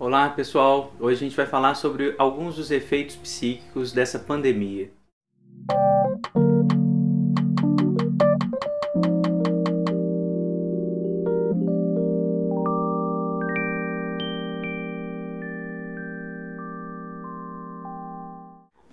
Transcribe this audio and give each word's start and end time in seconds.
Olá 0.00 0.28
pessoal, 0.28 0.94
hoje 1.00 1.16
a 1.16 1.28
gente 1.28 1.36
vai 1.36 1.44
falar 1.44 1.74
sobre 1.74 2.14
alguns 2.16 2.54
dos 2.54 2.70
efeitos 2.70 3.16
psíquicos 3.16 3.90
dessa 3.90 4.16
pandemia. 4.16 4.92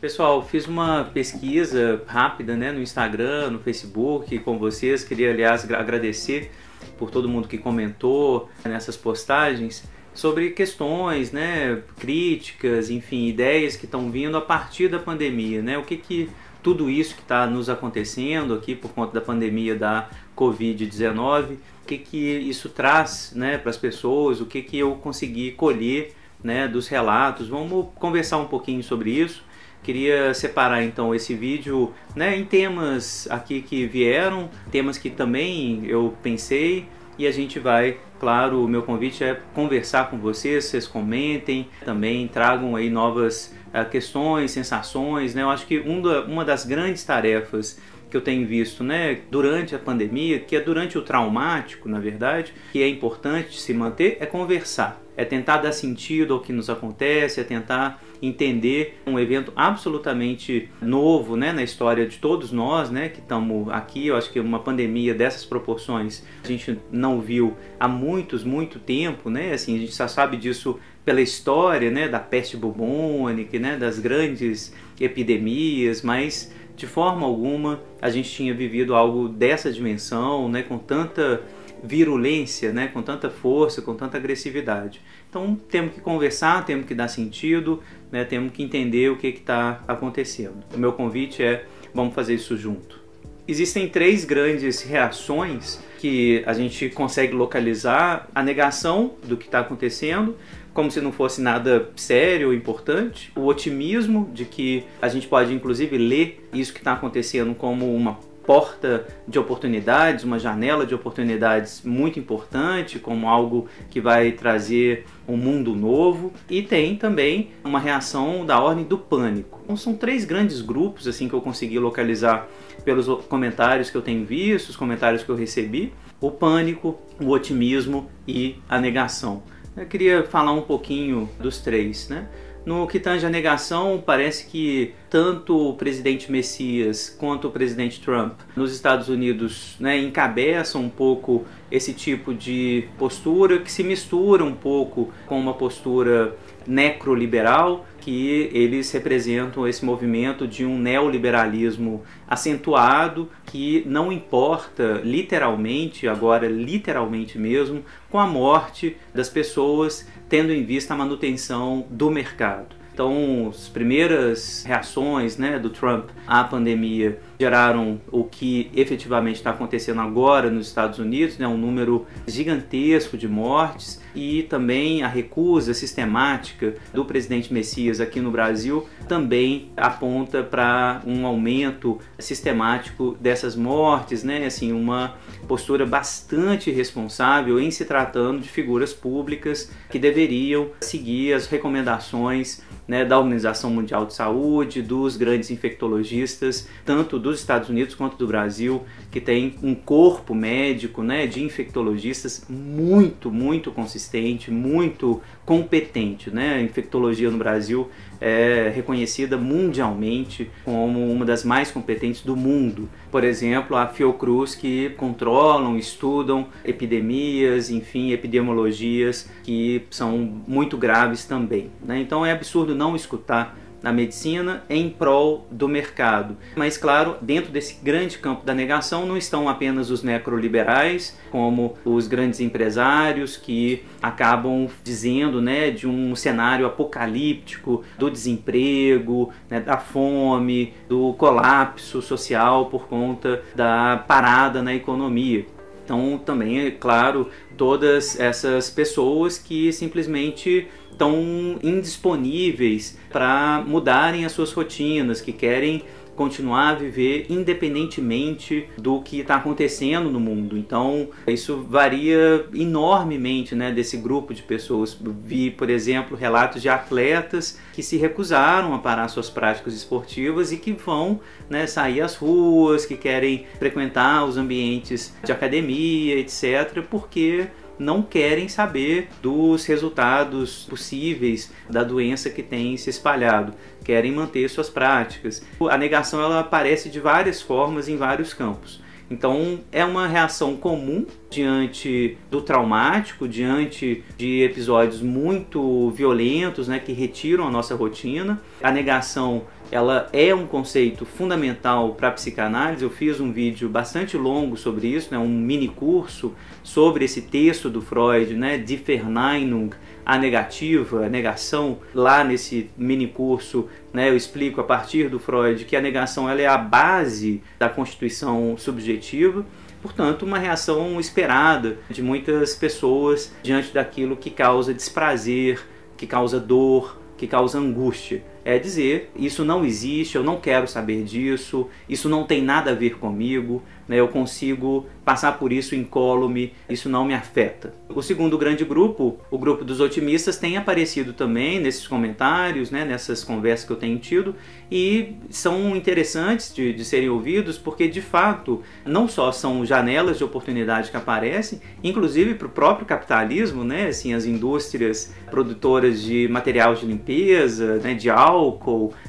Pessoal, 0.02 0.42
fiz 0.42 0.66
uma 0.66 1.04
pesquisa 1.14 2.02
rápida 2.08 2.58
né, 2.58 2.72
no 2.72 2.82
Instagram, 2.82 3.52
no 3.52 3.60
Facebook 3.60 4.40
com 4.40 4.58
vocês. 4.58 5.04
Queria, 5.04 5.30
aliás, 5.30 5.72
agradecer 5.72 6.52
por 6.98 7.12
todo 7.12 7.30
mundo 7.30 7.48
que 7.48 7.60
comentou 7.60 8.50
nessas 8.64 8.98
postagens 8.98 9.88
sobre 10.16 10.50
questões, 10.52 11.32
né, 11.32 11.82
críticas, 12.00 12.89
enfim, 12.89 13.28
ideias 13.28 13.75
que 13.75 13.86
estão 13.86 14.10
vindo 14.10 14.36
a 14.37 14.42
partir 14.42 14.87
da 14.87 14.97
pandemia, 14.97 15.61
né? 15.61 15.78
O 15.78 15.83
que 15.83 15.97
que 15.97 16.29
tudo 16.64 16.89
isso 16.89 17.14
que 17.14 17.21
está 17.21 17.46
nos 17.46 17.69
acontecendo 17.69 18.56
aqui 18.56 18.73
por 18.73 18.92
conta 18.92 19.14
da 19.14 19.21
pandemia 19.21 19.75
da 19.75 20.09
Covid-19, 20.36 21.57
o 21.83 21.86
que 21.86 22.00
que 22.00 22.18
isso 22.18 22.70
traz, 22.70 23.33
né, 23.36 23.59
para 23.59 23.70
as 23.70 23.78
pessoas, 23.78 24.42
o 24.42 24.47
que 24.47 24.64
que 24.64 24.79
eu 24.79 24.96
consegui 24.96 25.51
colher, 25.51 26.15
né, 26.43 26.68
dos 26.68 26.87
relatos. 26.87 27.50
Vamos 27.50 27.87
conversar 27.95 28.37
um 28.37 28.45
pouquinho 28.45 28.82
sobre 28.82 29.11
isso. 29.11 29.43
Queria 29.84 30.34
separar 30.34 30.84
então 30.84 31.14
esse 31.14 31.36
vídeo 31.36 31.93
né, 32.16 32.36
em 32.36 32.44
temas 32.44 33.28
aqui 33.30 33.61
que 33.61 33.86
vieram, 33.86 34.50
temas 34.72 34.97
que 34.97 35.11
também 35.11 35.86
eu 35.86 36.16
pensei 36.23 36.88
e 37.17 37.28
a 37.28 37.31
gente 37.31 37.59
vai, 37.59 37.97
claro, 38.25 38.66
o 38.66 38.67
meu 38.67 38.81
convite 38.81 39.23
é 39.23 39.39
conversar 39.53 40.09
com 40.09 40.17
vocês, 40.17 40.66
vocês 40.66 40.88
comentem, 40.88 41.70
também 41.86 42.28
tragam 42.28 42.75
aí 42.75 42.89
novas 42.89 43.56
uh, 43.72 43.88
questões, 43.88 44.50
sensações, 44.50 45.36
né? 45.36 45.44
Eu 45.44 45.52
acho 45.52 45.68
que 45.68 45.80
um 45.81 46.02
da, 46.02 46.23
uma 46.23 46.44
das 46.44 46.66
grandes 46.66 47.03
tarefas 47.03 47.80
que 48.09 48.18
eu 48.18 48.22
tenho 48.22 48.48
visto, 48.48 48.84
né, 48.84 49.20
durante 49.30 49.76
a 49.76 49.80
pandemia, 49.80 50.40
que 50.40 50.56
é 50.56 50.59
durante 50.59 50.98
o 50.98 51.03
traumático, 51.03 51.88
na 51.88 52.00
verdade, 52.00 52.52
que 52.72 52.81
é 52.81 52.88
importante 52.88 53.59
se 53.59 53.76
manter, 53.76 54.18
é 54.20 54.26
conversar 54.26 55.06
é 55.18 55.23
tentar 55.23 55.58
dar 55.58 55.72
sentido 55.72 56.34
ao 56.34 56.40
que 56.42 56.52
nos 56.52 56.70
acontece, 56.70 57.40
é 57.40 57.44
tentar 57.44 58.03
entender 58.28 59.00
um 59.06 59.20
evento 59.20 59.52
absolutamente 59.56 60.70
novo 60.81 61.36
né, 61.36 61.52
na 61.52 61.64
história 61.64 62.06
de 62.06 62.18
todos 62.18 62.52
nós 62.52 62.90
né, 62.90 63.09
que 63.09 63.20
estamos 63.20 63.70
aqui. 63.70 64.08
Eu 64.08 64.16
acho 64.16 64.31
que 64.31 64.40
uma 64.40 64.59
pandemia 64.59 65.14
dessas 65.14 65.45
proporções 65.45 66.23
a 66.44 66.48
gente 66.48 66.78
não 66.92 67.22
viu 67.22 67.56
há 67.80 67.88
muitos, 67.88 68.44
muito 68.44 68.80
tempo. 68.80 69.30
Né? 69.30 69.53
Assim, 69.53 69.76
a 69.76 69.80
gente 69.80 69.94
só 69.94 70.08
sabe 70.08 70.38
disso 70.38 70.80
pela 71.03 71.22
história 71.22 71.92
né, 71.92 72.08
da 72.08 72.20
peste 72.20 72.58
bubônica, 72.58 73.59
né, 73.59 73.78
das 73.78 74.00
grandes 74.00 74.73
epidemias, 75.00 76.02
mas 76.02 76.52
de 76.76 76.88
forma 76.88 77.26
alguma 77.26 77.81
a 78.02 78.09
gente 78.09 78.30
tinha 78.30 78.53
vivido 78.53 78.96
algo 78.96 79.30
dessa 79.30 79.72
dimensão, 79.72 80.50
né, 80.50 80.64
com 80.64 80.78
tanta 80.78 81.44
virulência, 81.84 82.72
né, 82.72 82.88
com 82.88 83.02
tanta 83.02 83.30
força, 83.30 83.81
com 83.81 83.95
tanta 83.95 84.18
agressividade. 84.18 85.02
Então 85.30 85.59
temos 85.70 85.94
que 85.94 86.02
conversar, 86.02 86.66
temos 86.66 86.86
que 86.86 86.95
dar 86.95 87.08
sentido, 87.08 87.81
né, 88.12 88.23
temos 88.23 88.52
que 88.52 88.64
entender 88.64 89.09
o 89.12 89.18
que 89.18 89.28
está 89.28 89.84
acontecendo. 89.88 90.64
O 90.73 90.78
meu 90.78 90.94
convite 90.94 91.44
é 91.44 91.66
vamos 91.94 92.14
fazer 92.14 92.36
isso 92.36 92.58
junto. 92.58 93.06
Existem 93.48 93.88
três 93.88 94.26
grandes 94.26 94.81
reações 94.81 95.80
que 96.00 96.44
a 96.48 96.53
gente 96.53 96.90
consegue 96.90 97.34
localizar: 97.34 98.28
a 98.34 98.42
negação 98.42 99.14
do 99.23 99.38
que 99.38 99.46
está 99.46 99.59
acontecendo, 99.59 100.36
como 100.73 100.90
se 100.90 101.00
não 101.00 101.12
fosse 101.12 101.42
nada 101.42 101.90
sério 101.96 102.48
ou 102.48 102.53
importante, 102.53 103.31
o 103.36 103.46
otimismo 103.46 104.30
de 104.34 104.46
que 104.46 104.84
a 105.00 105.08
gente 105.08 105.28
pode 105.28 105.53
inclusive 105.53 105.96
ler 105.98 106.48
isso 106.53 106.73
que 106.73 106.80
está 106.80 106.94
acontecendo 106.94 107.53
como 107.53 107.96
uma 107.96 108.20
porta 108.45 109.06
de 109.28 109.39
oportunidades, 109.39 110.23
uma 110.23 110.38
janela 110.39 110.85
de 110.85 110.94
oportunidades 110.94 111.81
muito 111.83 112.19
importante, 112.19 113.00
como 113.00 113.28
algo 113.28 113.67
que 113.89 114.00
vai 114.00 114.31
trazer 114.31 115.06
um 115.28 115.35
mundo 115.35 115.75
novo, 115.75 116.31
e 116.50 116.61
tem 116.61 116.95
também 116.95 117.50
uma 117.63 117.79
reação 117.79 118.45
da 118.45 118.59
ordem 118.59 118.83
do 118.83 118.97
pânico. 118.97 119.59
Então 119.63 119.75
são 119.75 119.95
três 119.95 120.25
grandes 120.25 120.61
grupos 120.61 121.07
assim 121.07 121.28
que 121.28 121.33
eu 121.33 121.41
consegui 121.41 121.79
localizar 121.79 122.47
pelos 122.83 123.07
comentários 123.25 123.89
que 123.89 123.97
eu 123.97 124.01
tenho 124.01 124.23
visto, 124.25 124.69
os 124.69 124.75
comentários 124.75 125.23
que 125.23 125.29
eu 125.29 125.35
recebi: 125.35 125.91
o 126.22 126.29
pânico, 126.29 126.97
o 127.19 127.29
otimismo 127.29 128.09
e 128.27 128.57
a 128.69 128.79
negação. 128.79 129.44
Eu 129.75 129.85
queria 129.85 130.23
falar 130.23 130.53
um 130.53 130.62
pouquinho 130.62 131.29
dos 131.39 131.59
três, 131.59 132.07
né? 132.07 132.27
No 132.66 132.88
que 132.88 133.00
tange 133.00 133.24
a 133.26 133.30
negação, 133.30 134.02
parece 134.03 134.48
que 134.48 134.96
tanto 135.08 135.70
o 135.70 135.74
presidente 135.76 136.31
Messias 136.31 137.16
quanto 137.16 137.48
o 137.48 137.52
presidente 137.52 138.02
Trump 138.02 138.40
nos 138.56 138.74
Estados 138.74 139.08
Unidos 139.08 139.76
né, 139.80 140.00
encabeçam 140.00 140.81
um 140.81 140.90
pouco 140.90 141.46
esse 141.72 141.94
tipo 141.94 142.34
de 142.34 142.88
postura 142.98 143.59
que 143.59 143.72
se 143.72 143.84
mistura 143.84 144.44
um 144.44 144.56
pouco 144.56 145.14
com 145.28 145.40
uma 145.40 145.54
postura 145.54 146.36
necroliberal 146.66 147.86
que 148.06 148.52
eles 148.54 148.92
representam 148.92 149.68
esse 149.68 149.84
movimento 149.84 150.48
de 150.48 150.64
um 150.64 150.78
neoliberalismo 150.78 152.04
acentuado 152.28 153.30
que 153.48 153.84
não 153.88 154.12
importa 154.12 155.02
literalmente, 155.04 156.08
agora 156.08 156.48
literalmente 156.48 157.40
mesmo, 157.40 157.84
com 158.09 158.20
a 158.20 158.28
morte 158.28 158.96
das 159.12 159.28
pessoas, 159.28 160.08
tendo 160.30 160.52
em 160.52 160.63
vista 160.63 160.94
a 160.94 160.97
manutenção 160.97 161.86
do 161.90 162.09
mercado. 162.09 162.75
Então, 162.94 163.50
as 163.50 163.68
primeiras 163.68 164.63
reações 164.66 165.38
né, 165.38 165.59
do 165.59 165.69
Trump 165.69 166.12
à 166.25 166.46
pandemia 166.46 167.19
geraram 167.38 168.00
o 168.09 168.24
que 168.24 168.72
efetivamente 168.74 169.36
está 169.36 169.50
acontecendo 169.50 170.00
agora 170.00 170.50
nos 170.50 170.68
Estados 170.68 170.97
Unidos, 170.97 171.38
né, 171.38 171.46
um 171.46 171.58
número 171.58 172.06
gigantesco 172.25 173.18
de 173.18 173.28
mortes 173.28 174.02
e 174.16 174.44
também 174.44 175.03
a 175.03 175.08
recusa 175.08 175.74
sistemática 175.74 176.76
do 176.94 177.03
presidente 177.06 177.53
Messias 177.53 178.00
aqui 178.00 178.20
no 178.20 178.31
Brasil 178.31 178.88
também 179.08 179.72
aponta 179.76 180.42
para 180.42 181.02
um 181.06 181.26
aumento 181.26 182.00
sistemático 182.18 183.18
dessas 183.20 183.56
mortes, 183.56 184.24
né, 184.24 184.46
assim, 184.46 184.72
uma 184.72 185.16
postura 185.48 185.86
bastante 185.86 186.72
responsável 186.72 187.59
em 187.59 187.70
se 187.70 187.86
tratando 187.86 188.42
de 188.42 188.50
figuras 188.50 188.94
públicas 188.94 189.72
que 189.90 190.00
deveriam 190.00 190.70
seguir 190.80 191.34
as 191.34 191.48
recomendações 191.48 192.62
né, 192.88 193.03
da 193.03 193.18
Organização 193.18 193.69
Mundial 193.69 194.06
de 194.06 194.13
Saúde, 194.13 194.81
dos 194.81 195.18
grandes 195.18 195.50
infectologistas, 195.50 196.68
tanto 196.85 197.18
dos 197.18 197.40
Estados 197.40 197.69
Unidos 197.69 197.96
quanto 197.96 198.18
do 198.18 198.28
Brasil, 198.28 198.84
que 199.12 199.19
tem 199.19 199.56
um 199.63 199.73
corpo 199.73 200.35
médico 200.35 201.01
né, 201.01 201.25
de 201.25 201.44
infectologistas 201.44 202.45
muito, 202.50 203.31
muito 203.31 203.72
consistente, 203.72 204.51
muito 204.51 205.22
competente. 205.45 206.29
Né? 206.29 206.56
A 206.56 206.61
infectologia 206.61 207.29
no 207.29 207.38
Brasil 207.38 207.89
é 208.19 208.72
reconhecida 208.73 209.38
mundialmente 209.38 210.50
como 210.63 211.11
uma 211.11 211.25
das 211.25 211.44
mais 211.44 211.72
competentes 211.72 212.22
do 212.22 212.35
mundo. 212.35 212.89
Por 213.11 213.23
exemplo, 213.23 213.78
a 213.78 213.88
Fiocruz, 213.88 214.56
que 214.56 214.89
controlam, 214.91 215.78
estudam 215.78 216.47
epidemias, 216.63 217.69
enfim, 217.69 218.11
epidemiologias 218.11 219.29
que 219.44 219.85
são 219.89 220.17
muito 220.47 220.78
graves 220.78 221.25
também. 221.25 221.69
Né? 221.83 222.00
Então 222.00 222.25
é 222.25 222.31
absurdo 222.31 222.73
não 222.73 222.95
escutar 222.95 223.57
na 223.85 223.94
medicina 223.94 224.63
em 224.68 224.90
prol 224.90 225.46
do 225.51 225.68
mercado. 225.68 226.35
Mas, 226.56 226.75
claro, 226.75 227.18
dentro 227.22 227.51
desse 227.51 227.78
grande 227.84 228.18
campo 228.18 228.44
da 228.44 228.51
negação 228.51 229.06
não 229.06 229.16
estão 229.16 229.47
apenas 229.47 229.91
os 229.91 230.01
necroliberais, 230.01 231.16
como 231.29 231.78
os 231.85 232.07
grandes 232.07 232.40
empresários 232.40 233.38
que 233.38 233.84
acabam 234.01 234.68
dizendo 234.84 235.40
né, 235.40 235.69
de 235.69 235.88
um 235.88 236.16
cenário 236.16 236.65
apocalíptico 236.65 237.83
do 237.95 238.10
desemprego, 238.10 239.31
né, 239.48 239.60
da 239.60 239.77
fome, 239.77 240.74
do 240.89 241.13
colapso 241.13 242.01
social 242.01 242.65
por 242.65 242.88
conta 242.88 243.44
da 243.54 244.04
parada 244.07 244.63
na 244.63 244.74
economia. 244.74 245.45
Então, 245.86 246.18
também, 246.18 246.62
é 246.62 246.71
claro, 246.71 247.30
todas 247.56 248.19
essas 248.19 248.71
pessoas 248.71 249.38
que 249.38 249.71
simplesmente 249.71 250.68
estão 250.95 251.59
indisponíveis 251.62 252.97
para 253.12 253.63
mudarem 253.68 254.25
as 254.25 254.31
suas 254.31 254.51
rotinas, 254.51 255.21
que 255.21 255.31
querem 255.31 255.83
continuar 256.15 256.69
a 256.69 256.74
viver 256.75 257.25
independentemente 257.30 258.68
do 258.77 259.01
que 259.01 259.19
está 259.19 259.36
acontecendo 259.36 260.09
no 260.09 260.19
mundo. 260.19 260.57
Então, 260.57 261.09
isso 261.27 261.65
varia 261.69 262.45
enormemente 262.53 263.53
né, 263.53 263.71
desse 263.71 263.97
grupo 263.97 264.33
de 264.33 264.42
pessoas. 264.42 264.97
Vi, 265.24 265.51
por 265.51 265.69
exemplo, 265.69 266.18
relatos 266.18 266.62
de 266.62 266.69
atletas 266.69 267.59
que 267.74 267.83
se 267.83 267.98
recusaram 267.98 268.74
a 268.74 268.80
parar 268.80 269.07
suas 269.09 269.30
práticas 269.30 269.74
esportivas 269.74 270.51
e 270.51 270.57
que 270.57 270.71
vão 270.71 271.19
né, 271.50 271.68
sair 271.68 272.01
às 272.01 272.15
ruas, 272.15 272.86
que 272.86 272.95
querem 272.95 273.45
frequentar 273.59 274.25
os 274.25 274.38
ambientes 274.38 275.13
de 275.24 275.31
academia, 275.31 276.18
etc., 276.18 276.81
porque 276.89 277.48
não 277.77 278.01
querem 278.01 278.48
saber 278.48 279.10
dos 279.22 279.66
resultados 279.66 280.66
possíveis 280.69 281.51
da 281.69 281.83
doença 281.83 282.30
que 282.30 282.44
tem 282.44 282.75
se 282.77 282.89
espalhado, 282.89 283.54
querem 283.83 284.12
manter 284.12 284.50
suas 284.50 284.69
práticas. 284.69 285.45
A 285.69 285.77
negação 285.77 286.22
ela 286.22 286.39
aparece 286.39 286.89
de 286.89 287.00
várias 287.00 287.42
formas 287.42 287.88
em 287.88 287.98
vários 287.98 288.33
campos. 288.33 288.83
Então 289.10 289.60
é 289.72 289.86
uma 289.86 290.07
reação 290.07 290.56
comum 290.56 291.06
diante 291.30 292.18
do 292.31 292.42
traumático, 292.42 293.27
diante 293.27 294.04
de 294.18 294.42
episódios 294.42 295.01
muito 295.01 295.92
violentos, 295.92 296.68
né, 296.68 296.80
que 296.80 296.92
retiram 296.92 297.48
a 297.48 297.51
nossa 297.51 297.75
rotina. 297.75 298.42
A 298.63 298.72
negação 298.72 299.44
ela 299.71 300.07
é 300.13 300.33
um 300.33 300.45
conceito 300.45 301.06
fundamental 301.06 301.94
para 301.95 302.09
a 302.09 302.12
psicanálise. 302.12 302.83
Eu 302.83 302.89
fiz 302.89 303.19
um 303.19 303.31
vídeo 303.31 303.67
bastante 303.67 304.15
longo 304.17 304.56
sobre 304.56 304.88
isso, 304.88 305.09
né, 305.12 305.17
um 305.17 305.27
mini 305.27 305.67
curso 305.67 306.33
sobre 306.63 307.06
esse 307.06 307.23
texto 307.23 307.69
do 307.69 307.81
Freud, 307.81 308.33
né, 308.35 308.57
Die 308.57 308.77
Verneinung, 308.77 309.71
a 310.06 310.17
negativa, 310.17 311.06
a 311.06 311.09
negação. 311.09 311.79
Lá 311.94 312.23
nesse 312.23 312.69
mini 312.77 313.07
curso, 313.07 313.67
né, 313.91 314.09
eu 314.09 314.15
explico 314.15 314.62
a 314.62 314.63
partir 314.63 315.09
do 315.09 315.19
Freud 315.19 315.65
que 315.65 315.75
a 315.75 315.81
negação 315.81 316.29
ela 316.29 316.41
é 316.41 316.47
a 316.47 316.57
base 316.57 317.41
da 317.57 317.67
constituição 317.67 318.56
subjetiva. 318.57 319.45
Portanto, 319.81 320.23
uma 320.23 320.39
reação 320.39 321.00
esperada 321.00 321.77
de 321.89 322.01
muitas 322.01 322.56
pessoas 322.56 323.31
diante 323.44 323.71
daquilo 323.71 324.15
que 324.15 324.31
causa 324.31 324.73
desprazer, 324.73 325.63
que 325.95 326.07
causa 326.07 326.39
dor, 326.39 327.00
que 327.17 327.27
causa 327.27 327.59
angústia 327.59 328.23
é 328.45 328.59
dizer 328.59 329.12
isso 329.15 329.44
não 329.44 329.65
existe, 329.65 330.15
eu 330.15 330.24
não 330.24 330.39
quero 330.39 330.68
saber 330.68 331.03
disso, 331.03 331.68
isso 331.89 332.07
não 332.07 332.24
tem 332.24 332.44
nada 332.44 332.71
a 332.71 332.75
ver 332.75 333.00
comigo, 333.00 333.63
né, 333.88 334.00
eu 334.00 334.07
consigo 334.07 334.86
passar 335.03 335.38
por 335.38 335.53
isso 335.53 335.75
incólume, 335.75 336.53
isso 336.68 336.89
não 336.89 337.06
me 337.06 337.13
afeta. 337.13 337.74
O 337.89 338.01
segundo 338.01 338.38
grande 338.38 338.65
grupo, 338.65 339.19
o 339.30 339.38
grupo 339.38 339.63
dos 339.63 339.80
otimistas, 339.80 340.38
tem 340.38 340.57
aparecido 340.57 341.13
também 341.13 341.59
nesses 341.59 341.88
comentários, 341.88 342.71
né, 342.71 342.83
nessas 342.83 343.24
conversas 343.24 343.65
que 343.65 343.71
eu 343.71 343.77
tenho 343.77 344.00
tido, 344.00 344.36
e 344.71 345.15
são 345.30 345.75
interessantes 345.75 346.53
de, 346.53 346.74
de 346.74 346.83
serem 346.83 347.09
ouvidos 347.09 347.57
porque, 347.57 347.88
de 347.88 348.01
fato, 348.01 348.63
não 348.83 349.07
só 349.07 349.31
são 349.31 349.63
janelas 349.63 350.18
de 350.18 350.24
oportunidade 350.24 350.89
que 350.89 350.98
aparecem, 350.98 351.62
inclusive 351.83 352.33
para 352.33 352.48
o 352.48 352.50
próprio 352.50 352.88
capitalismo, 352.88 353.63
né, 353.63 353.88
assim, 353.88 354.13
as 354.13 354.25
indústrias 354.25 355.13
produtoras 355.30 356.01
de 356.01 356.27
material 356.27 356.74
de 356.74 356.86
limpeza, 356.86 357.75
né, 357.75 357.94
de 357.94 358.09
álcool, 358.09 358.35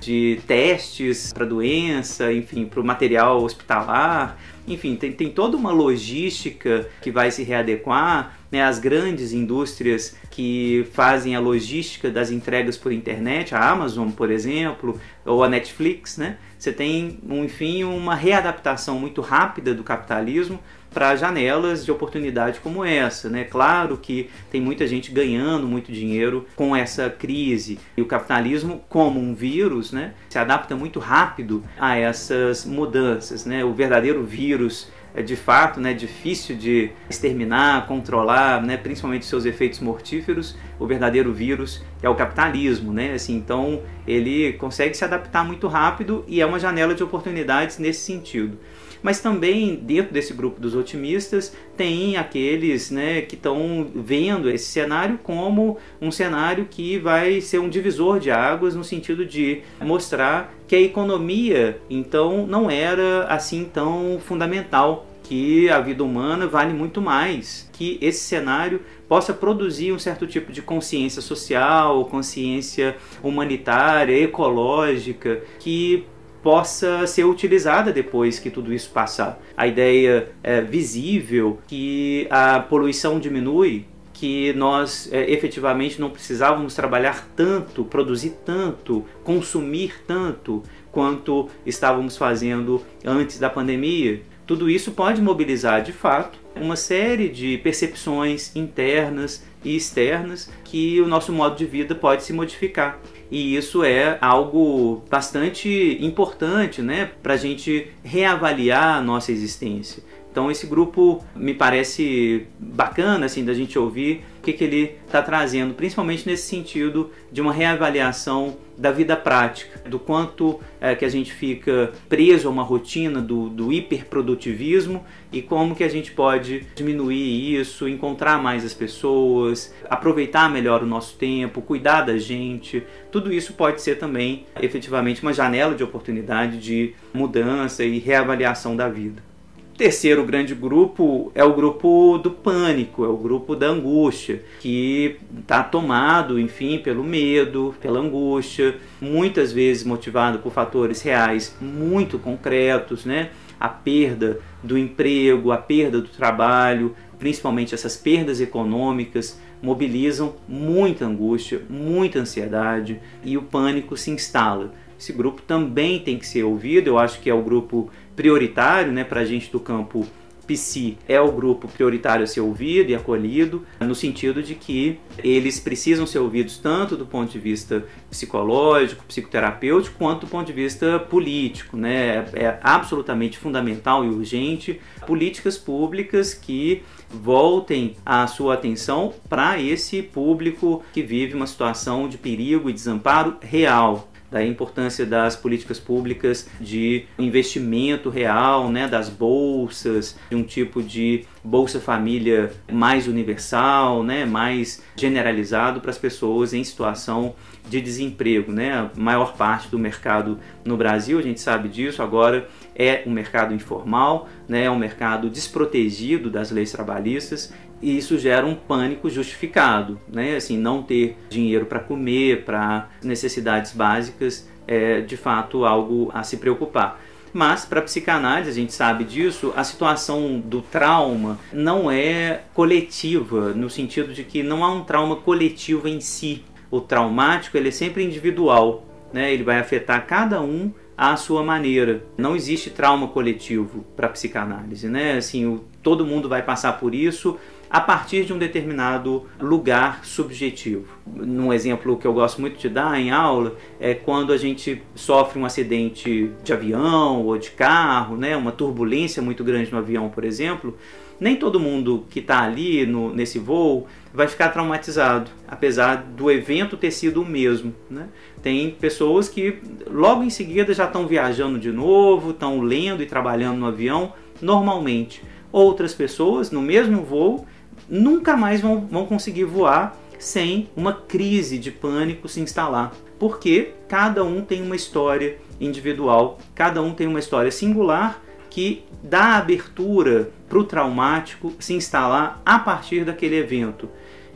de 0.01 0.41
testes 0.47 1.33
para 1.33 1.45
doença, 1.45 2.33
enfim, 2.33 2.65
para 2.65 2.81
o 2.81 2.85
material 2.85 3.43
hospitalar, 3.43 4.39
enfim, 4.67 4.97
tem, 4.97 5.13
tem 5.13 5.31
toda 5.31 5.57
uma 5.57 5.71
logística 5.71 6.89
que 7.01 7.11
vai 7.11 7.31
se 7.31 7.43
readequar, 7.43 8.39
né, 8.51 8.63
as 8.63 8.79
grandes 8.79 9.33
indústrias 9.33 10.17
que 10.31 10.87
fazem 10.93 11.35
a 11.35 11.41
logística 11.41 12.11
das 12.11 12.31
entregas 12.31 12.77
por 12.77 12.93
internet, 12.93 13.55
a 13.55 13.71
Amazon, 13.71 14.11
por 14.11 14.31
exemplo, 14.31 15.01
ou 15.25 15.43
a 15.43 15.49
Netflix, 15.49 16.17
né? 16.17 16.37
Você 16.59 16.73
tem, 16.73 17.19
enfim, 17.29 17.85
uma 17.85 18.15
readaptação 18.15 18.99
muito 18.99 19.21
rápida 19.21 19.75
do 19.75 19.85
capitalismo 19.85 20.59
para 20.97 21.15
janelas 21.15 21.85
de 21.85 21.93
oportunidade 21.93 22.59
como 22.61 22.83
essa. 22.83 23.29
Né? 23.29 23.45
Claro 23.45 23.99
que 23.99 24.31
tem 24.51 24.63
muita 24.63 24.87
gente 24.87 25.13
ganhando 25.13 25.67
muito 25.69 25.93
dinheiro 25.93 26.47
com 26.57 26.75
essa 26.75 27.11
crise. 27.11 27.79
E 27.95 28.01
o 28.01 28.07
capitalismo, 28.07 28.83
como 28.89 29.21
um 29.21 29.35
vírus, 29.35 29.93
né, 29.93 30.15
se 30.31 30.39
adapta 30.39 30.75
muito 30.75 30.99
rápido 30.99 31.63
a 31.79 31.99
essas 31.99 32.65
mudanças. 32.65 33.45
Né? 33.45 33.63
O 33.63 33.75
verdadeiro 33.75 34.25
vírus 34.25 34.91
de 35.23 35.37
fato 35.37 35.81
né, 35.81 35.95
difícil 35.95 36.57
de 36.57 36.91
exterminar, 37.09 37.87
controlar, 37.87 38.63
né, 38.63 38.77
principalmente 38.77 39.25
seus 39.25 39.45
efeitos 39.45 39.81
mortíferos. 39.81 40.57
O 40.79 40.87
verdadeiro 40.87 41.33
vírus 41.33 41.83
é 42.03 42.09
o 42.09 42.15
capitalismo, 42.15 42.93
né? 42.93 43.13
Assim, 43.15 43.35
então 43.35 43.83
ele 44.07 44.53
consegue 44.55 44.95
se 44.95 45.05
adaptar 45.05 45.45
muito 45.45 45.67
rápido 45.69 46.25
e 46.29 46.41
é 46.41 46.47
uma 46.47 46.59
janela 46.59 46.95
de 46.95 47.03
oportunidades 47.03 47.79
nesse 47.79 48.01
sentido. 48.01 48.59
Mas 49.03 49.21
também 49.21 49.77
dentro 49.77 50.13
desse 50.13 50.33
grupo 50.33 50.61
dos 50.61 50.75
otimistas 50.75 51.55
tem 51.77 52.17
aqueles 52.17 52.91
né, 52.91 53.21
que 53.23 53.35
estão 53.35 53.87
vendo 53.95 54.51
esse 54.51 54.67
cenário 54.67 55.19
como 55.23 55.79
um 56.01 56.11
cenário 56.11 56.67
que 56.71 56.99
vai 56.99 57.41
ser 57.41 57.59
um 57.59 57.69
divisor 57.69 58.19
de 58.19 58.31
águas 58.31 58.75
no 58.75 58.85
sentido 58.85 59.25
de 59.25 59.63
mostrar 59.81 60.55
que 60.67 60.75
a 60.75 60.81
economia 60.81 61.81
então 61.89 62.47
não 62.47 62.71
era 62.71 63.25
assim 63.25 63.65
tão 63.65 64.19
fundamental 64.21 65.07
que 65.29 65.69
a 65.69 65.81
vida 65.81 66.05
humana 66.05 66.47
vale 66.47 66.73
muito 66.73 67.03
mais, 67.03 67.69
que 67.73 67.99
esse 68.01 68.21
cenário 68.21 68.81
possa 69.09 69.33
produzir 69.33 69.93
um 69.93 69.99
certo 69.99 70.25
tipo 70.25 70.53
de 70.53 70.63
consciência 70.63 71.21
social, 71.21 72.05
consciência 72.05 72.97
humanitária, 73.23 74.17
ecológica, 74.17 75.43
que 75.59 76.07
possa 76.47 77.09
ser 77.09 77.25
utilizada 77.25 77.93
depois 77.93 78.39
que 78.39 78.51
tudo 78.51 78.73
isso 78.73 78.91
passar. 78.91 79.37
A 79.57 79.67
ideia 79.67 80.29
é 80.45 80.61
visível 80.61 81.59
que 81.67 82.29
a 82.31 82.61
poluição 82.61 83.19
diminui, 83.19 83.85
que 84.13 84.53
nós 84.53 85.13
é, 85.13 85.29
efetivamente 85.29 86.01
não 86.01 86.09
precisávamos 86.09 86.73
trabalhar 86.73 87.29
tanto, 87.35 87.85
produzir 87.85 88.37
tanto, 88.45 89.05
consumir 89.25 90.05
tanto 90.07 90.63
quanto 90.93 91.49
estávamos 91.67 92.17
fazendo 92.17 92.81
antes 93.05 93.41
da 93.41 93.51
pandemia. 93.51 94.23
Tudo 94.47 94.71
isso 94.71 94.93
pode 94.93 95.21
mobilizar 95.21 95.83
de 95.83 95.91
fato 95.91 96.39
uma 96.55 96.77
série 96.77 97.29
de 97.29 97.59
percepções 97.59 98.55
internas 98.55 99.45
e 99.65 99.75
externas 99.75 100.49
que 100.63 101.01
o 101.01 101.09
nosso 101.09 101.33
modo 101.33 101.57
de 101.57 101.67
vida 101.67 101.93
pode 101.93 102.23
se 102.23 102.33
modificar 102.33 103.01
e 103.31 103.57
isso 103.57 103.83
é 103.83 104.19
algo 104.21 105.03
bastante 105.11 105.99
importante 106.01 106.83
né, 106.83 107.11
para 107.23 107.35
a 107.35 107.37
gente 107.37 107.89
reavaliar 108.05 108.97
a 108.97 109.03
nossa 109.03 109.33
existência. 109.33 110.03
Então 110.31 110.51
esse 110.51 110.67
grupo 110.67 111.25
me 111.35 111.55
parece 111.55 112.47
bacana 112.59 113.25
assim 113.27 113.45
da 113.45 113.55
gente 113.55 113.79
ouvir 113.79 114.23
que, 114.47 114.53
que 114.53 114.65
ele 114.65 114.97
está 115.05 115.21
trazendo, 115.21 115.75
principalmente 115.75 116.25
nesse 116.25 116.47
sentido 116.47 117.11
de 117.33 117.41
uma 117.41 117.53
reavaliação 117.53 118.57
da 118.79 118.93
vida 118.93 119.17
prática, 119.17 119.89
do 119.89 119.99
quanto 119.99 120.61
é, 120.81 120.95
que 120.95 121.05
a 121.05 121.09
gente 121.09 121.33
fica 121.33 121.93
preso 122.09 122.47
a 122.47 122.51
uma 122.51 122.63
rotina 122.63 123.21
do, 123.21 123.49
do 123.49 123.73
hiperprodutivismo 123.73 125.05
e 125.33 125.43
como 125.43 125.75
que 125.75 125.83
a 125.83 125.89
gente 125.89 126.13
pode 126.13 126.65
diminuir 126.77 127.59
isso, 127.59 127.89
encontrar 127.89 128.41
mais 128.41 128.65
as 128.65 128.75
pessoas, 128.75 129.75
aproveitar 129.91 130.49
melhor 130.49 130.83
o 130.83 130.87
nosso 130.87 131.17
tempo, 131.17 131.61
cuidar 131.61 132.03
da 132.03 132.17
gente. 132.17 132.85
Tudo 133.11 133.33
isso 133.33 133.55
pode 133.55 133.81
ser 133.81 133.99
também 133.99 134.47
efetivamente 134.61 135.23
uma 135.23 135.33
janela 135.33 135.75
de 135.75 135.83
oportunidade 135.83 136.59
de 136.59 136.95
mudança 137.13 137.83
e 137.83 137.99
reavaliação 137.99 138.77
da 138.77 138.89
vida 138.89 139.36
terceiro 139.77 140.25
grande 140.25 140.55
grupo 140.55 141.31
é 141.35 141.45
o 141.45 141.55
grupo 141.55 142.19
do 142.19 142.31
pânico, 142.31 143.05
é 143.05 143.09
o 143.09 143.17
grupo 143.17 143.55
da 143.55 143.69
angústia, 143.69 144.43
que 144.61 145.17
está 145.39 145.63
tomado, 145.63 146.41
enfim, 146.41 146.79
pelo 146.79 147.05
medo, 147.05 147.75
pela 147.81 148.01
angústia, 148.01 148.77
muitas 149.01 149.53
vezes 149.53 149.85
motivado 149.85 150.39
por 150.39 150.53
fatores 150.53 151.03
reais 151.03 151.55
muito 151.61 152.19
concretos, 152.19 153.05
né? 153.05 153.31
A 153.61 153.69
perda 153.69 154.41
do 154.63 154.77
emprego, 154.77 155.53
a 155.53 155.57
perda 155.57 156.01
do 156.01 156.09
trabalho, 156.09 156.95
principalmente 157.19 157.75
essas 157.75 157.97
perdas 157.97 158.41
econômicas, 158.41 159.41
mobilizam 159.63 160.35
muita 160.47 161.07
angústia, 161.07 161.63
muita 161.69 162.19
ansiedade 162.19 163.01
e 163.25 163.37
o 163.37 163.43
pânico 163.43 163.97
se 163.97 164.11
instala. 164.11 164.73
Esse 164.99 165.13
grupo 165.13 165.43
também 165.43 165.99
tem 165.99 166.19
que 166.19 166.27
ser 166.27 166.45
ouvido, 166.45 166.89
eu 166.89 166.99
acho 166.99 167.21
que 167.21 167.29
é 167.29 167.35
o 167.35 167.43
grupo 167.43 167.91
prioritário 168.15 168.93
né, 168.93 169.05
para 169.05 169.21
a 169.21 169.25
gente 169.25 169.51
do 169.51 169.61
campo 169.61 170.07
PC 170.47 170.97
é 171.09 171.21
o 171.21 171.33
grupo 171.33 171.69
prioritário 171.69 172.25
a 172.25 172.27
ser 172.27 172.41
ouvido 172.41 172.91
e 172.91 172.95
acolhido, 172.95 173.67
no 173.81 173.95
sentido 173.95 174.43
de 174.43 174.55
que 174.55 174.99
eles 175.19 175.59
precisam 175.59 176.07
ser 176.07 176.21
ouvidos 176.21 176.59
tanto 176.59 176.97
do 176.97 177.05
ponto 177.05 177.33
de 177.33 177.39
vista 177.39 177.85
psicológico, 178.09 179.05
psicoterapêutico, 179.05 179.99
quanto 179.99 180.21
do 180.21 180.27
ponto 180.29 180.47
de 180.47 180.53
vista 180.53 180.99
político. 180.99 181.77
Né? 181.77 182.27
É 182.33 182.59
absolutamente 182.63 183.39
fundamental 183.39 184.05
e 184.05 184.09
urgente 184.09 184.81
políticas 185.07 185.59
públicas 185.59 186.33
que 186.33 186.83
voltem 187.11 187.97
a 188.05 188.27
sua 188.27 188.55
atenção 188.55 189.13
para 189.29 189.61
esse 189.61 190.03
público 190.03 190.83
que 190.93 191.03
vive 191.03 191.35
uma 191.35 191.47
situação 191.47 192.09
de 192.09 192.19
perigo 192.19 192.71
e 192.71 192.73
desamparo 192.73 193.37
real 193.41 194.09
da 194.37 194.45
importância 194.45 195.07
das 195.07 195.35
políticas 195.35 195.81
públicas 195.81 196.47
de 196.61 197.07
investimento 197.19 198.11
real, 198.11 198.71
né, 198.71 198.87
das 198.87 199.09
bolsas, 199.09 200.19
de 200.29 200.37
um 200.37 200.43
tipo 200.43 200.83
de 200.83 201.25
bolsa 201.43 201.81
família 201.81 202.53
mais 202.71 203.09
universal, 203.09 204.03
né, 204.03 204.27
mais 204.27 204.83
generalizado 204.95 205.81
para 205.81 205.91
as 205.91 205.97
pessoas 205.97 206.53
em 206.53 206.63
situação 206.63 207.35
de 207.69 207.81
desemprego, 207.81 208.53
né? 208.53 208.73
A 208.73 208.91
maior 208.95 209.37
parte 209.37 209.69
do 209.69 209.79
mercado 209.79 210.39
no 210.65 210.77
Brasil, 210.77 211.19
a 211.19 211.23
gente 211.23 211.41
sabe 211.41 211.69
disso, 211.69 212.01
agora 212.01 212.49
é 212.77 213.03
um 213.07 213.11
mercado 213.11 213.53
informal, 213.53 214.29
né? 214.49 214.65
É 214.65 214.71
um 214.71 214.79
mercado 214.79 215.29
desprotegido 215.29 216.31
das 216.31 216.51
leis 216.53 216.71
trabalhistas 216.71 217.53
e 217.81 217.97
isso 217.97 218.19
gera 218.19 218.47
um 218.47 218.55
pânico 218.55 219.09
justificado, 219.11 219.99
né? 220.09 220.37
Assim, 220.37 220.57
não 220.57 220.83
ter 220.83 221.17
dinheiro 221.29 221.67
para 221.67 221.81
comer, 221.81 222.45
para 222.45 222.89
necessidades 223.03 223.73
básicas, 223.73 224.49
é 224.67 225.01
de 225.01 225.17
fato 225.17 225.65
algo 225.65 226.11
a 226.13 226.23
se 226.23 226.39
preocupar. 226.39 227.01
Mas 227.33 227.67
para 227.67 227.83
psicanálise, 227.83 228.49
a 228.49 228.55
gente 228.55 228.73
sabe 228.73 229.05
disso, 229.05 229.53
a 229.55 229.63
situação 229.63 230.41
do 230.41 230.63
trauma 230.63 231.39
não 231.53 231.91
é 231.91 232.45
coletiva, 232.55 233.53
no 233.53 233.69
sentido 233.69 234.15
de 234.15 234.25
que 234.25 234.43
não 234.43 234.65
há 234.65 234.73
um 234.73 234.85
trauma 234.85 235.17
coletivo 235.17 235.87
em 235.87 236.01
si. 236.01 236.43
O 236.71 236.81
traumático 236.81 237.57
ele 237.57 237.69
é 237.69 237.73
sempre 237.73 238.03
individual, 238.03 238.87
né? 239.13 239.33
ele 239.33 239.45
vai 239.45 239.59
afetar 239.59 240.07
cada 240.07 240.41
um 240.41 240.73
à 240.97 241.15
sua 241.15 241.43
maneira. 241.43 242.03
Não 242.17 242.35
existe 242.35 242.71
trauma 242.71 243.09
coletivo 243.09 243.85
para 243.95 244.09
psicanálise, 244.09 244.89
né? 244.89 245.19
Assim, 245.19 245.45
o, 245.45 245.63
todo 245.83 246.07
mundo 246.07 246.29
vai 246.29 246.43
passar 246.43 246.81
por 246.81 246.95
isso 246.95 247.39
a 247.69 247.81
partir 247.81 248.25
de 248.25 248.33
um 248.33 248.39
determinado 248.39 249.25
lugar 249.41 250.05
subjetivo. 250.05 250.87
Um 251.07 251.53
exemplo 251.53 251.97
que 251.97 252.07
eu 252.07 252.13
gosto 252.13 252.41
muito 252.41 252.59
de 252.59 252.69
dar 252.69 252.99
em 253.01 253.11
aula 253.11 253.57
é 253.81 253.95
quando 253.95 254.33
a 254.33 254.37
gente 254.37 254.83
sofre 254.95 255.39
um 255.39 255.45
acidente 255.45 256.31
de 256.43 256.53
avião 256.53 257.25
ou 257.25 257.37
de 257.39 257.51
carro, 257.51 258.17
né, 258.17 258.37
uma 258.37 258.53
turbulência 258.53 259.23
muito 259.23 259.43
grande 259.45 259.71
no 259.71 259.79
avião, 259.79 260.09
por 260.09 260.25
exemplo. 260.25 260.77
Nem 261.19 261.37
todo 261.37 261.59
mundo 261.59 262.05
que 262.11 262.21
está 262.21 262.43
ali 262.43 262.85
no, 262.85 263.13
nesse 263.15 263.39
voo 263.39 263.87
vai 264.13 264.29
ficar 264.29 264.51
traumatizado, 264.51 265.31
apesar 265.49 265.97
do 265.97 266.31
evento 266.31 266.77
ter 266.77 266.91
sido 266.91 267.23
o 267.23 267.25
mesmo. 267.25 267.75
Né? 267.91 268.09
Tem 268.43 268.71
pessoas 268.71 269.29
que 269.29 269.59
logo 269.87 270.23
em 270.23 270.31
seguida 270.31 270.75
já 270.75 270.85
estão 270.85 271.07
viajando 271.07 271.59
de 271.59 271.73
novo, 271.73 272.31
estão 272.31 272.61
lendo 272.61 273.03
e 273.03 273.07
trabalhando 273.07 273.59
no 273.59 273.67
avião 273.67 274.13
normalmente. 274.43 275.23
Outras 275.51 275.95
pessoas 275.95 276.51
no 276.51 276.61
mesmo 276.61 277.03
voo 277.03 277.47
nunca 277.89 278.37
mais 278.37 278.61
vão, 278.61 278.81
vão 278.81 279.07
conseguir 279.07 279.45
voar 279.45 279.97
sem 280.19 280.69
uma 280.77 280.93
crise 280.93 281.59
de 281.59 281.71
pânico 281.71 282.29
se 282.29 282.41
instalar. 282.41 282.93
Porque 283.19 283.73
cada 283.89 284.25
um 284.25 284.43
tem 284.43 284.63
uma 284.63 284.77
história 284.77 285.39
individual, 285.61 286.39
cada 286.55 286.83
um 286.83 286.93
tem 286.93 287.07
uma 287.07 287.19
história 287.19 287.51
singular 287.51 288.23
que 288.51 288.85
dá 289.03 289.37
abertura 289.37 290.31
para 290.49 290.59
o 290.59 290.65
traumático 290.65 291.53
se 291.59 291.75
instalar 291.75 292.41
a 292.45 292.59
partir 292.59 293.05
daquele 293.05 293.37
evento. 293.37 293.89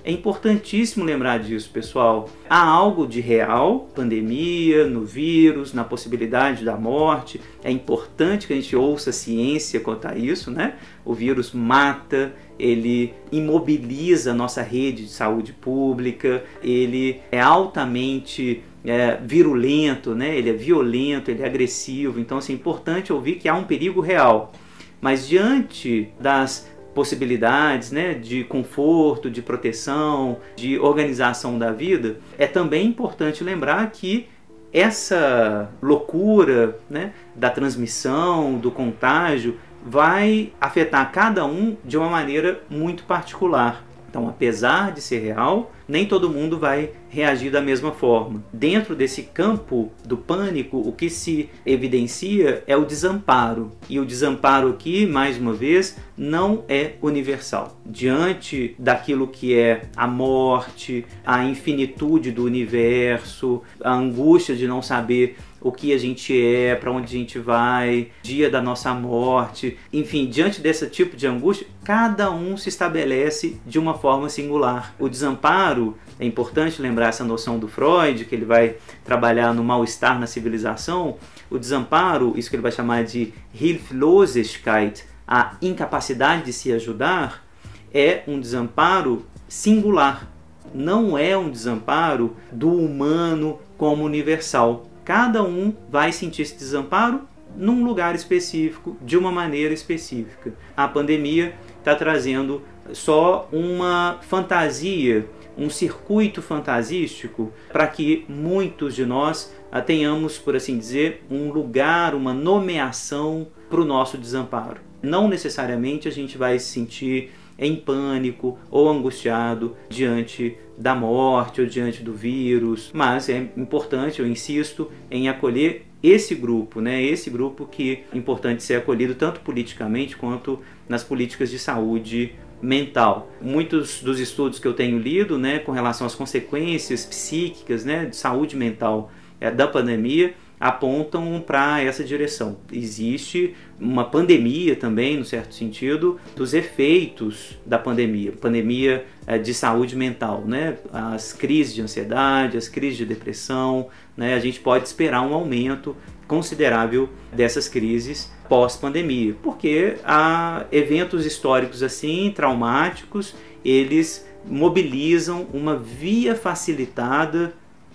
É 0.02 0.10
importantíssimo 0.10 1.04
lembrar 1.04 1.38
disso, 1.38 1.70
pessoal. 1.70 2.28
Há 2.48 2.62
algo 2.62 3.06
de 3.06 3.20
real, 3.20 3.88
pandemia, 3.94 4.86
no 4.86 5.04
vírus, 5.04 5.74
na 5.74 5.84
possibilidade 5.84 6.64
da 6.64 6.76
morte. 6.76 7.40
É 7.62 7.70
importante 7.70 8.46
que 8.46 8.52
a 8.54 8.56
gente 8.56 8.74
ouça 8.74 9.10
a 9.10 9.12
ciência 9.12 9.78
quanto 9.78 10.08
a 10.08 10.16
isso, 10.16 10.50
né? 10.50 10.74
O 11.04 11.12
vírus 11.12 11.52
mata, 11.52 12.32
ele 12.58 13.12
imobiliza 13.30 14.30
a 14.30 14.34
nossa 14.34 14.62
rede 14.62 15.04
de 15.04 15.10
saúde 15.10 15.52
pública, 15.52 16.44
ele 16.62 17.20
é 17.30 17.40
altamente 17.40 18.62
é, 18.84 19.16
virulento, 19.16 20.14
né? 20.14 20.36
ele 20.36 20.50
é 20.50 20.54
violento, 20.54 21.30
ele 21.30 21.42
é 21.42 21.46
agressivo. 21.46 22.18
Então 22.18 22.38
assim, 22.38 22.52
é 22.52 22.56
importante 22.56 23.12
ouvir 23.12 23.36
que 23.36 23.48
há 23.48 23.54
um 23.54 23.64
perigo 23.64 24.00
real. 24.00 24.52
Mas 25.00 25.26
diante 25.26 26.08
das 26.20 26.70
possibilidades 26.94 27.90
né, 27.90 28.14
de 28.14 28.44
conforto, 28.44 29.30
de 29.30 29.42
proteção, 29.42 30.38
de 30.56 30.78
organização 30.78 31.58
da 31.58 31.72
vida, 31.72 32.16
é 32.38 32.46
também 32.46 32.86
importante 32.86 33.44
lembrar 33.44 33.90
que 33.90 34.28
essa 34.72 35.70
loucura 35.82 36.78
né, 36.88 37.12
da 37.34 37.50
transmissão, 37.50 38.58
do 38.58 38.70
contágio, 38.70 39.58
vai 39.84 40.52
afetar 40.60 41.10
cada 41.10 41.44
um 41.44 41.76
de 41.84 41.96
uma 41.96 42.08
maneira 42.08 42.60
muito 42.68 43.04
particular. 43.04 43.84
Então, 44.10 44.28
apesar 44.28 44.92
de 44.92 45.00
ser 45.00 45.20
real, 45.20 45.70
nem 45.86 46.04
todo 46.04 46.28
mundo 46.28 46.58
vai 46.58 46.90
reagir 47.08 47.50
da 47.50 47.60
mesma 47.60 47.92
forma. 47.92 48.42
Dentro 48.52 48.96
desse 48.96 49.22
campo 49.22 49.90
do 50.04 50.16
pânico, 50.16 50.78
o 50.78 50.92
que 50.92 51.08
se 51.08 51.48
evidencia 51.64 52.64
é 52.66 52.76
o 52.76 52.84
desamparo. 52.84 53.70
E 53.88 54.00
o 54.00 54.04
desamparo 54.04 54.68
aqui, 54.68 55.06
mais 55.06 55.38
uma 55.38 55.52
vez, 55.52 55.96
não 56.16 56.64
é 56.68 56.94
universal. 57.00 57.76
Diante 57.86 58.74
daquilo 58.78 59.28
que 59.28 59.56
é 59.56 59.82
a 59.96 60.08
morte, 60.08 61.06
a 61.24 61.44
infinitude 61.44 62.32
do 62.32 62.44
universo, 62.44 63.62
a 63.80 63.94
angústia 63.94 64.56
de 64.56 64.66
não 64.66 64.82
saber 64.82 65.36
o 65.60 65.70
que 65.70 65.92
a 65.92 65.98
gente 65.98 66.32
é, 66.40 66.74
para 66.74 66.90
onde 66.90 67.06
a 67.06 67.18
gente 67.18 67.38
vai, 67.38 68.08
dia 68.22 68.48
da 68.48 68.62
nossa 68.62 68.94
morte, 68.94 69.76
enfim, 69.92 70.26
diante 70.26 70.60
desse 70.60 70.86
tipo 70.88 71.16
de 71.16 71.26
angústia, 71.26 71.66
cada 71.84 72.30
um 72.30 72.56
se 72.56 72.68
estabelece 72.68 73.60
de 73.66 73.78
uma 73.78 73.94
forma 73.94 74.28
singular. 74.28 74.94
O 74.98 75.08
desamparo, 75.08 75.96
é 76.18 76.24
importante 76.24 76.80
lembrar 76.80 77.08
essa 77.08 77.24
noção 77.24 77.58
do 77.58 77.68
Freud, 77.68 78.24
que 78.24 78.34
ele 78.34 78.44
vai 78.44 78.76
trabalhar 79.04 79.54
no 79.54 79.62
mal-estar 79.62 80.18
na 80.18 80.26
civilização. 80.26 81.16
O 81.50 81.58
desamparo, 81.58 82.32
isso 82.36 82.48
que 82.48 82.56
ele 82.56 82.62
vai 82.62 82.72
chamar 82.72 83.04
de 83.04 83.32
Hilflosigkeit, 83.54 85.04
a 85.26 85.56
incapacidade 85.62 86.44
de 86.44 86.52
se 86.52 86.72
ajudar, 86.72 87.44
é 87.92 88.22
um 88.26 88.40
desamparo 88.40 89.26
singular. 89.48 90.28
Não 90.72 91.18
é 91.18 91.36
um 91.36 91.50
desamparo 91.50 92.36
do 92.52 92.72
humano 92.72 93.58
como 93.76 94.04
universal 94.04 94.89
Cada 95.10 95.42
um 95.42 95.74
vai 95.90 96.12
sentir 96.12 96.42
esse 96.42 96.56
desamparo 96.56 97.22
num 97.56 97.82
lugar 97.82 98.14
específico, 98.14 98.96
de 99.02 99.18
uma 99.18 99.32
maneira 99.32 99.74
específica. 99.74 100.54
A 100.76 100.86
pandemia 100.86 101.52
está 101.80 101.96
trazendo 101.96 102.62
só 102.92 103.48
uma 103.50 104.20
fantasia, 104.22 105.28
um 105.58 105.68
circuito 105.68 106.40
fantasístico 106.40 107.52
para 107.72 107.88
que 107.88 108.24
muitos 108.28 108.94
de 108.94 109.04
nós 109.04 109.52
tenhamos, 109.84 110.38
por 110.38 110.54
assim 110.54 110.78
dizer, 110.78 111.24
um 111.28 111.50
lugar, 111.50 112.14
uma 112.14 112.32
nomeação 112.32 113.48
para 113.68 113.80
o 113.80 113.84
nosso 113.84 114.16
desamparo. 114.16 114.80
Não 115.02 115.26
necessariamente 115.26 116.06
a 116.06 116.12
gente 116.12 116.38
vai 116.38 116.56
se 116.60 116.66
sentir 116.66 117.32
em 117.60 117.76
pânico 117.76 118.58
ou 118.70 118.88
angustiado 118.88 119.76
diante 119.88 120.56
da 120.78 120.94
morte 120.94 121.60
ou 121.60 121.66
diante 121.66 122.02
do 122.02 122.14
vírus, 122.14 122.90
mas 122.94 123.28
é 123.28 123.50
importante, 123.54 124.20
eu 124.20 124.26
insisto, 124.26 124.90
em 125.10 125.28
acolher 125.28 125.86
esse 126.02 126.34
grupo, 126.34 126.80
né? 126.80 127.02
Esse 127.02 127.28
grupo 127.28 127.66
que 127.66 128.02
é 128.10 128.16
importante 128.16 128.62
ser 128.62 128.76
acolhido 128.76 129.14
tanto 129.14 129.40
politicamente 129.40 130.16
quanto 130.16 130.58
nas 130.88 131.04
políticas 131.04 131.50
de 131.50 131.58
saúde 131.58 132.32
mental. 132.62 133.30
Muitos 133.40 134.02
dos 134.02 134.18
estudos 134.18 134.58
que 134.58 134.66
eu 134.66 134.74
tenho 134.74 134.98
lido, 134.98 135.38
né, 135.38 135.58
com 135.58 135.72
relação 135.72 136.06
às 136.06 136.14
consequências 136.14 137.04
psíquicas, 137.04 137.84
né, 137.84 138.06
de 138.06 138.16
saúde 138.16 138.56
mental 138.56 139.10
é, 139.40 139.50
da 139.50 139.66
pandemia, 139.66 140.34
apontam 140.60 141.42
para 141.44 141.82
essa 141.82 142.04
direção. 142.04 142.58
Existe 142.70 143.56
uma 143.80 144.04
pandemia 144.04 144.76
também, 144.76 145.16
no 145.16 145.24
certo 145.24 145.54
sentido, 145.54 146.20
dos 146.36 146.52
efeitos 146.52 147.58
da 147.64 147.78
pandemia, 147.78 148.32
pandemia 148.32 149.06
é, 149.26 149.38
de 149.38 149.54
saúde 149.54 149.96
mental, 149.96 150.44
né? 150.46 150.76
As 150.92 151.32
crises 151.32 151.74
de 151.74 151.80
ansiedade, 151.80 152.58
as 152.58 152.68
crises 152.68 152.98
de 152.98 153.06
depressão, 153.06 153.88
né? 154.14 154.34
A 154.34 154.38
gente 154.38 154.60
pode 154.60 154.86
esperar 154.86 155.22
um 155.22 155.32
aumento 155.32 155.96
considerável 156.28 157.08
dessas 157.32 157.66
crises 157.66 158.30
pós-pandemia, 158.46 159.34
porque 159.42 159.96
há 160.04 160.66
eventos 160.70 161.24
históricos 161.24 161.82
assim, 161.82 162.30
traumáticos, 162.34 163.34
eles 163.64 164.28
mobilizam 164.44 165.46
uma 165.54 165.76
via 165.76 166.34
facilitada 166.34 167.54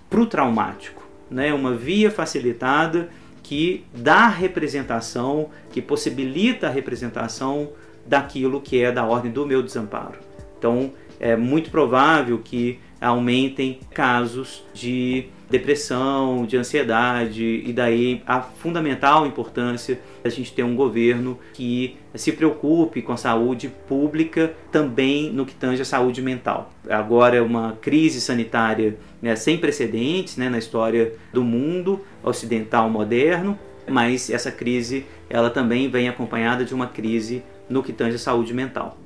para 0.09 0.19
o 0.19 0.25
traumático 0.25 1.04
né, 1.29 1.53
uma 1.53 1.73
via 1.73 2.11
facilitada 2.11 3.09
que 3.41 3.85
dá 3.93 4.27
representação, 4.27 5.49
que 5.71 5.81
possibilita 5.81 6.67
a 6.67 6.71
representação 6.71 7.69
daquilo 8.05 8.61
que 8.61 8.81
é 8.81 8.91
da 8.91 9.05
ordem 9.05 9.31
do 9.31 9.45
meu 9.45 9.61
desamparo. 9.61 10.19
Então, 10.57 10.91
é 11.19 11.35
muito 11.35 11.69
provável 11.69 12.39
que 12.43 12.79
aumentem 12.99 13.79
casos 13.93 14.63
de 14.73 15.27
depressão, 15.49 16.45
de 16.45 16.57
ansiedade, 16.57 17.63
e 17.65 17.71
daí 17.71 18.21
a 18.25 18.41
fundamental 18.41 19.25
importância 19.25 19.99
a 20.23 20.29
gente 20.29 20.51
ter 20.53 20.63
um 20.63 20.75
governo 20.75 21.39
que 21.53 21.97
se 22.15 22.31
preocupe 22.31 23.01
com 23.01 23.11
a 23.11 23.17
saúde 23.17 23.71
pública 23.87 24.53
também 24.71 25.31
no 25.31 25.45
que 25.45 25.53
tange 25.53 25.81
a 25.81 25.85
saúde 25.85 26.21
mental. 26.21 26.71
Agora 26.89 27.35
é 27.37 27.41
uma 27.41 27.77
crise 27.81 28.19
sanitária 28.19 28.97
né, 29.21 29.35
sem 29.35 29.57
precedentes 29.57 30.37
né, 30.37 30.49
na 30.49 30.57
história 30.57 31.13
do 31.31 31.43
mundo 31.43 32.01
ocidental 32.23 32.89
moderno, 32.89 33.57
mas 33.87 34.29
essa 34.29 34.51
crise 34.51 35.05
ela 35.29 35.49
também 35.49 35.89
vem 35.89 36.09
acompanhada 36.09 36.65
de 36.65 36.73
uma 36.73 36.87
crise 36.87 37.43
no 37.69 37.83
que 37.83 37.93
tange 37.93 38.15
a 38.15 38.19
saúde 38.19 38.53
mental. 38.53 38.97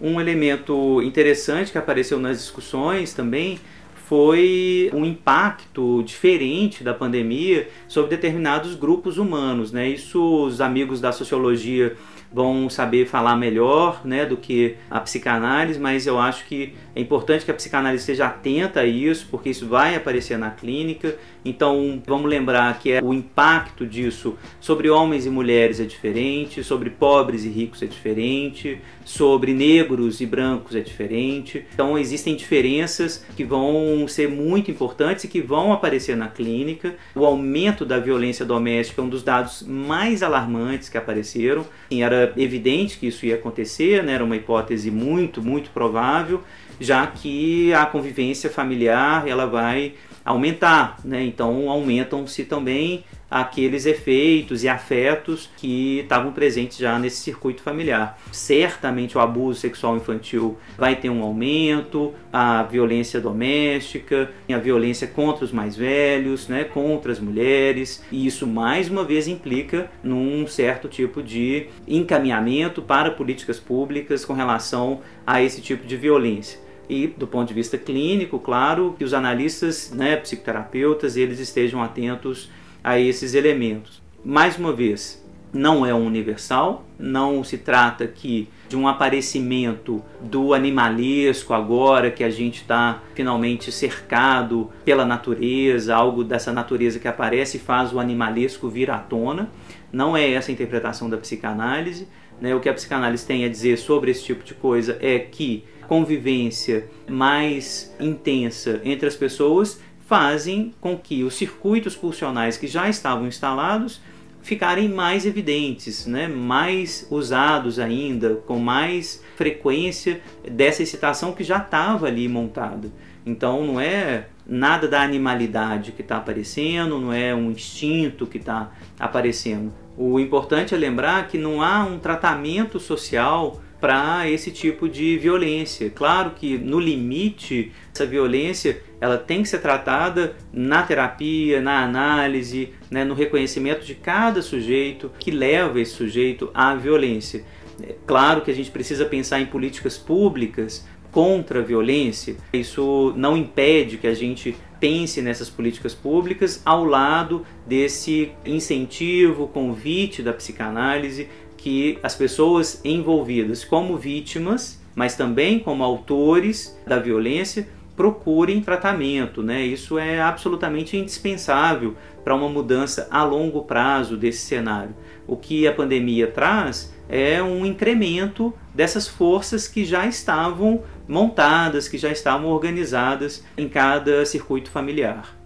Um 0.00 0.20
elemento 0.20 1.00
interessante 1.02 1.72
que 1.72 1.78
apareceu 1.78 2.18
nas 2.18 2.38
discussões 2.38 3.14
também 3.14 3.58
foi 4.08 4.88
um 4.94 5.04
impacto 5.04 6.00
diferente 6.04 6.84
da 6.84 6.94
pandemia 6.94 7.68
sobre 7.88 8.10
determinados 8.10 8.76
grupos 8.76 9.18
humanos. 9.18 9.72
Né? 9.72 9.88
Isso 9.88 10.44
os 10.44 10.60
amigos 10.60 11.00
da 11.00 11.10
sociologia 11.10 11.96
vão 12.32 12.70
saber 12.70 13.06
falar 13.06 13.34
melhor 13.34 14.02
né, 14.04 14.24
do 14.24 14.36
que 14.36 14.76
a 14.88 15.00
psicanálise, 15.00 15.80
mas 15.80 16.06
eu 16.06 16.20
acho 16.20 16.44
que 16.46 16.74
é 16.94 17.00
importante 17.00 17.44
que 17.44 17.50
a 17.50 17.54
psicanálise 17.54 18.02
esteja 18.02 18.26
atenta 18.26 18.80
a 18.80 18.86
isso, 18.86 19.26
porque 19.28 19.50
isso 19.50 19.66
vai 19.66 19.96
aparecer 19.96 20.38
na 20.38 20.50
clínica. 20.50 21.16
Então 21.48 22.02
vamos 22.04 22.28
lembrar 22.28 22.78
que 22.78 22.92
é, 22.92 23.00
o 23.02 23.14
impacto 23.14 23.86
disso 23.86 24.36
sobre 24.60 24.90
homens 24.90 25.26
e 25.26 25.30
mulheres 25.30 25.80
é 25.80 25.84
diferente, 25.84 26.64
sobre 26.64 26.90
pobres 26.90 27.44
e 27.44 27.48
ricos 27.48 27.82
é 27.82 27.86
diferente, 27.86 28.80
sobre 29.04 29.54
negros 29.54 30.20
e 30.20 30.26
brancos 30.26 30.74
é 30.74 30.80
diferente. 30.80 31.64
Então 31.72 31.96
existem 31.96 32.34
diferenças 32.34 33.24
que 33.36 33.44
vão 33.44 34.06
ser 34.08 34.28
muito 34.28 34.70
importantes 34.70 35.24
e 35.24 35.28
que 35.28 35.40
vão 35.40 35.72
aparecer 35.72 36.16
na 36.16 36.28
clínica. 36.28 36.94
O 37.14 37.24
aumento 37.24 37.84
da 37.84 37.98
violência 37.98 38.44
doméstica 38.44 39.00
é 39.00 39.04
um 39.04 39.08
dos 39.08 39.22
dados 39.22 39.62
mais 39.62 40.22
alarmantes 40.22 40.88
que 40.88 40.98
apareceram. 40.98 41.64
Era 41.90 42.32
evidente 42.36 42.98
que 42.98 43.06
isso 43.06 43.24
ia 43.24 43.36
acontecer, 43.36 44.02
né? 44.02 44.14
era 44.14 44.24
uma 44.24 44.36
hipótese 44.36 44.90
muito, 44.90 45.42
muito 45.42 45.70
provável, 45.70 46.42
já 46.80 47.06
que 47.06 47.72
a 47.72 47.86
convivência 47.86 48.50
familiar 48.50 49.28
ela 49.28 49.46
vai 49.46 49.94
aumentar, 50.26 50.98
né? 51.04 51.24
então 51.24 51.70
aumentam-se 51.70 52.44
também 52.44 53.04
aqueles 53.30 53.86
efeitos 53.86 54.62
e 54.64 54.68
afetos 54.68 55.48
que 55.56 56.00
estavam 56.00 56.32
presentes 56.32 56.78
já 56.78 56.98
nesse 56.98 57.18
circuito 57.18 57.62
familiar. 57.62 58.18
Certamente 58.32 59.16
o 59.16 59.20
abuso 59.20 59.60
sexual 59.60 59.96
infantil 59.96 60.58
vai 60.76 60.96
ter 60.96 61.10
um 61.10 61.22
aumento, 61.22 62.12
a 62.32 62.62
violência 62.64 63.20
doméstica, 63.20 64.30
a 64.52 64.58
violência 64.58 65.06
contra 65.06 65.44
os 65.44 65.52
mais 65.52 65.76
velhos, 65.76 66.48
né, 66.48 66.64
contra 66.64 67.12
as 67.12 67.20
mulheres, 67.20 68.04
e 68.10 68.26
isso 68.26 68.46
mais 68.46 68.88
uma 68.88 69.04
vez 69.04 69.28
implica 69.28 69.90
num 70.02 70.46
certo 70.46 70.88
tipo 70.88 71.22
de 71.22 71.68
encaminhamento 71.86 72.82
para 72.82 73.10
políticas 73.10 73.58
públicas 73.58 74.24
com 74.24 74.32
relação 74.32 75.00
a 75.26 75.42
esse 75.42 75.60
tipo 75.60 75.86
de 75.86 75.96
violência 75.96 76.65
e 76.88 77.06
do 77.06 77.26
ponto 77.26 77.48
de 77.48 77.54
vista 77.54 77.76
clínico, 77.76 78.38
claro, 78.38 78.94
que 78.96 79.04
os 79.04 79.14
analistas, 79.14 79.90
né, 79.90 80.16
psicoterapeutas, 80.16 81.16
eles 81.16 81.38
estejam 81.38 81.82
atentos 81.82 82.50
a 82.82 82.98
esses 82.98 83.34
elementos. 83.34 84.02
Mais 84.24 84.58
uma 84.58 84.72
vez, 84.72 85.24
não 85.52 85.86
é 85.86 85.94
universal, 85.94 86.84
não 86.98 87.42
se 87.42 87.58
trata 87.58 88.04
aqui 88.04 88.48
de 88.68 88.76
um 88.76 88.86
aparecimento 88.86 90.02
do 90.20 90.52
animalesco 90.52 91.54
agora 91.54 92.10
que 92.10 92.24
a 92.24 92.30
gente 92.30 92.62
está 92.62 93.00
finalmente 93.14 93.70
cercado 93.70 94.70
pela 94.84 95.04
natureza, 95.04 95.94
algo 95.94 96.24
dessa 96.24 96.52
natureza 96.52 96.98
que 96.98 97.08
aparece 97.08 97.56
e 97.56 97.60
faz 97.60 97.92
o 97.92 98.00
animalesco 98.00 98.68
vir 98.68 98.90
à 98.90 98.98
tona. 98.98 99.48
Não 99.92 100.16
é 100.16 100.30
essa 100.32 100.50
a 100.50 100.54
interpretação 100.54 101.08
da 101.08 101.16
psicanálise. 101.16 102.08
Né? 102.40 102.54
O 102.54 102.60
que 102.60 102.68
a 102.68 102.74
psicanálise 102.74 103.26
tem 103.26 103.44
a 103.44 103.48
dizer 103.48 103.78
sobre 103.78 104.10
esse 104.10 104.24
tipo 104.24 104.44
de 104.44 104.54
coisa 104.54 104.98
é 105.00 105.18
que 105.18 105.64
convivência 105.86 106.88
mais 107.08 107.94
intensa 108.00 108.80
entre 108.84 109.06
as 109.06 109.14
pessoas 109.14 109.80
fazem 110.06 110.74
com 110.80 110.96
que 110.96 111.24
os 111.24 111.34
circuitos 111.34 111.96
pulsionais 111.96 112.56
que 112.56 112.66
já 112.66 112.88
estavam 112.88 113.26
instalados 113.26 114.00
ficarem 114.42 114.88
mais 114.88 115.26
evidentes, 115.26 116.06
né? 116.06 116.28
mais 116.28 117.06
usados 117.10 117.80
ainda, 117.80 118.36
com 118.46 118.60
mais 118.60 119.20
frequência 119.34 120.20
dessa 120.48 120.84
excitação 120.84 121.32
que 121.32 121.42
já 121.42 121.58
estava 121.58 122.06
ali 122.06 122.28
montada. 122.28 122.88
Então 123.24 123.66
não 123.66 123.80
é 123.80 124.28
nada 124.46 124.86
da 124.86 125.02
animalidade 125.02 125.90
que 125.90 126.00
está 126.00 126.18
aparecendo, 126.18 127.00
não 127.00 127.12
é 127.12 127.34
um 127.34 127.50
instinto 127.50 128.24
que 128.24 128.38
está 128.38 128.70
aparecendo. 129.00 129.72
O 129.96 130.20
importante 130.20 130.74
é 130.74 130.78
lembrar 130.78 131.26
que 131.28 131.38
não 131.38 131.62
há 131.62 131.84
um 131.84 131.98
tratamento 131.98 132.78
social 132.78 133.60
para 133.80 134.28
esse 134.28 134.50
tipo 134.50 134.88
de 134.88 135.16
violência. 135.18 135.90
Claro 135.90 136.30
que 136.30 136.58
no 136.58 136.80
limite 136.80 137.72
essa 137.94 138.06
violência 138.06 138.82
ela 139.00 139.18
tem 139.18 139.42
que 139.42 139.48
ser 139.48 139.58
tratada 139.58 140.34
na 140.52 140.82
terapia, 140.82 141.60
na 141.60 141.84
análise, 141.84 142.72
né, 142.90 143.04
no 143.04 143.14
reconhecimento 143.14 143.84
de 143.84 143.94
cada 143.94 144.40
sujeito 144.42 145.10
que 145.18 145.30
leva 145.30 145.80
esse 145.80 145.92
sujeito 145.92 146.50
à 146.54 146.74
violência. 146.74 147.44
É 147.82 147.94
claro 148.06 148.40
que 148.40 148.50
a 148.50 148.54
gente 148.54 148.70
precisa 148.70 149.04
pensar 149.04 149.40
em 149.40 149.46
políticas 149.46 149.98
públicas 149.98 150.86
contra 151.16 151.60
a 151.60 151.62
violência. 151.62 152.36
Isso 152.52 153.14
não 153.16 153.38
impede 153.38 153.96
que 153.96 154.06
a 154.06 154.12
gente 154.12 154.54
pense 154.78 155.22
nessas 155.22 155.48
políticas 155.48 155.94
públicas 155.94 156.60
ao 156.62 156.84
lado 156.84 157.42
desse 157.66 158.32
incentivo, 158.44 159.48
convite 159.48 160.22
da 160.22 160.34
psicanálise 160.34 161.26
que 161.56 161.98
as 162.02 162.14
pessoas 162.14 162.82
envolvidas 162.84 163.64
como 163.64 163.96
vítimas, 163.96 164.78
mas 164.94 165.16
também 165.16 165.58
como 165.58 165.82
autores 165.82 166.78
da 166.86 166.98
violência, 166.98 167.66
procurem 167.96 168.60
tratamento, 168.60 169.42
né? 169.42 169.62
Isso 169.64 169.98
é 169.98 170.20
absolutamente 170.20 170.98
indispensável 170.98 171.96
para 172.22 172.34
uma 172.34 172.50
mudança 172.50 173.08
a 173.10 173.24
longo 173.24 173.62
prazo 173.62 174.18
desse 174.18 174.44
cenário. 174.44 174.94
O 175.26 175.34
que 175.34 175.66
a 175.66 175.72
pandemia 175.72 176.26
traz 176.26 176.94
é 177.08 177.42
um 177.42 177.64
incremento 177.64 178.52
dessas 178.74 179.08
forças 179.08 179.66
que 179.66 179.84
já 179.84 180.06
estavam 180.06 180.82
montadas, 181.08 181.88
que 181.88 181.98
já 181.98 182.10
estavam 182.10 182.50
organizadas 182.50 183.44
em 183.56 183.68
cada 183.68 184.24
circuito 184.24 184.70
familiar. 184.70 185.36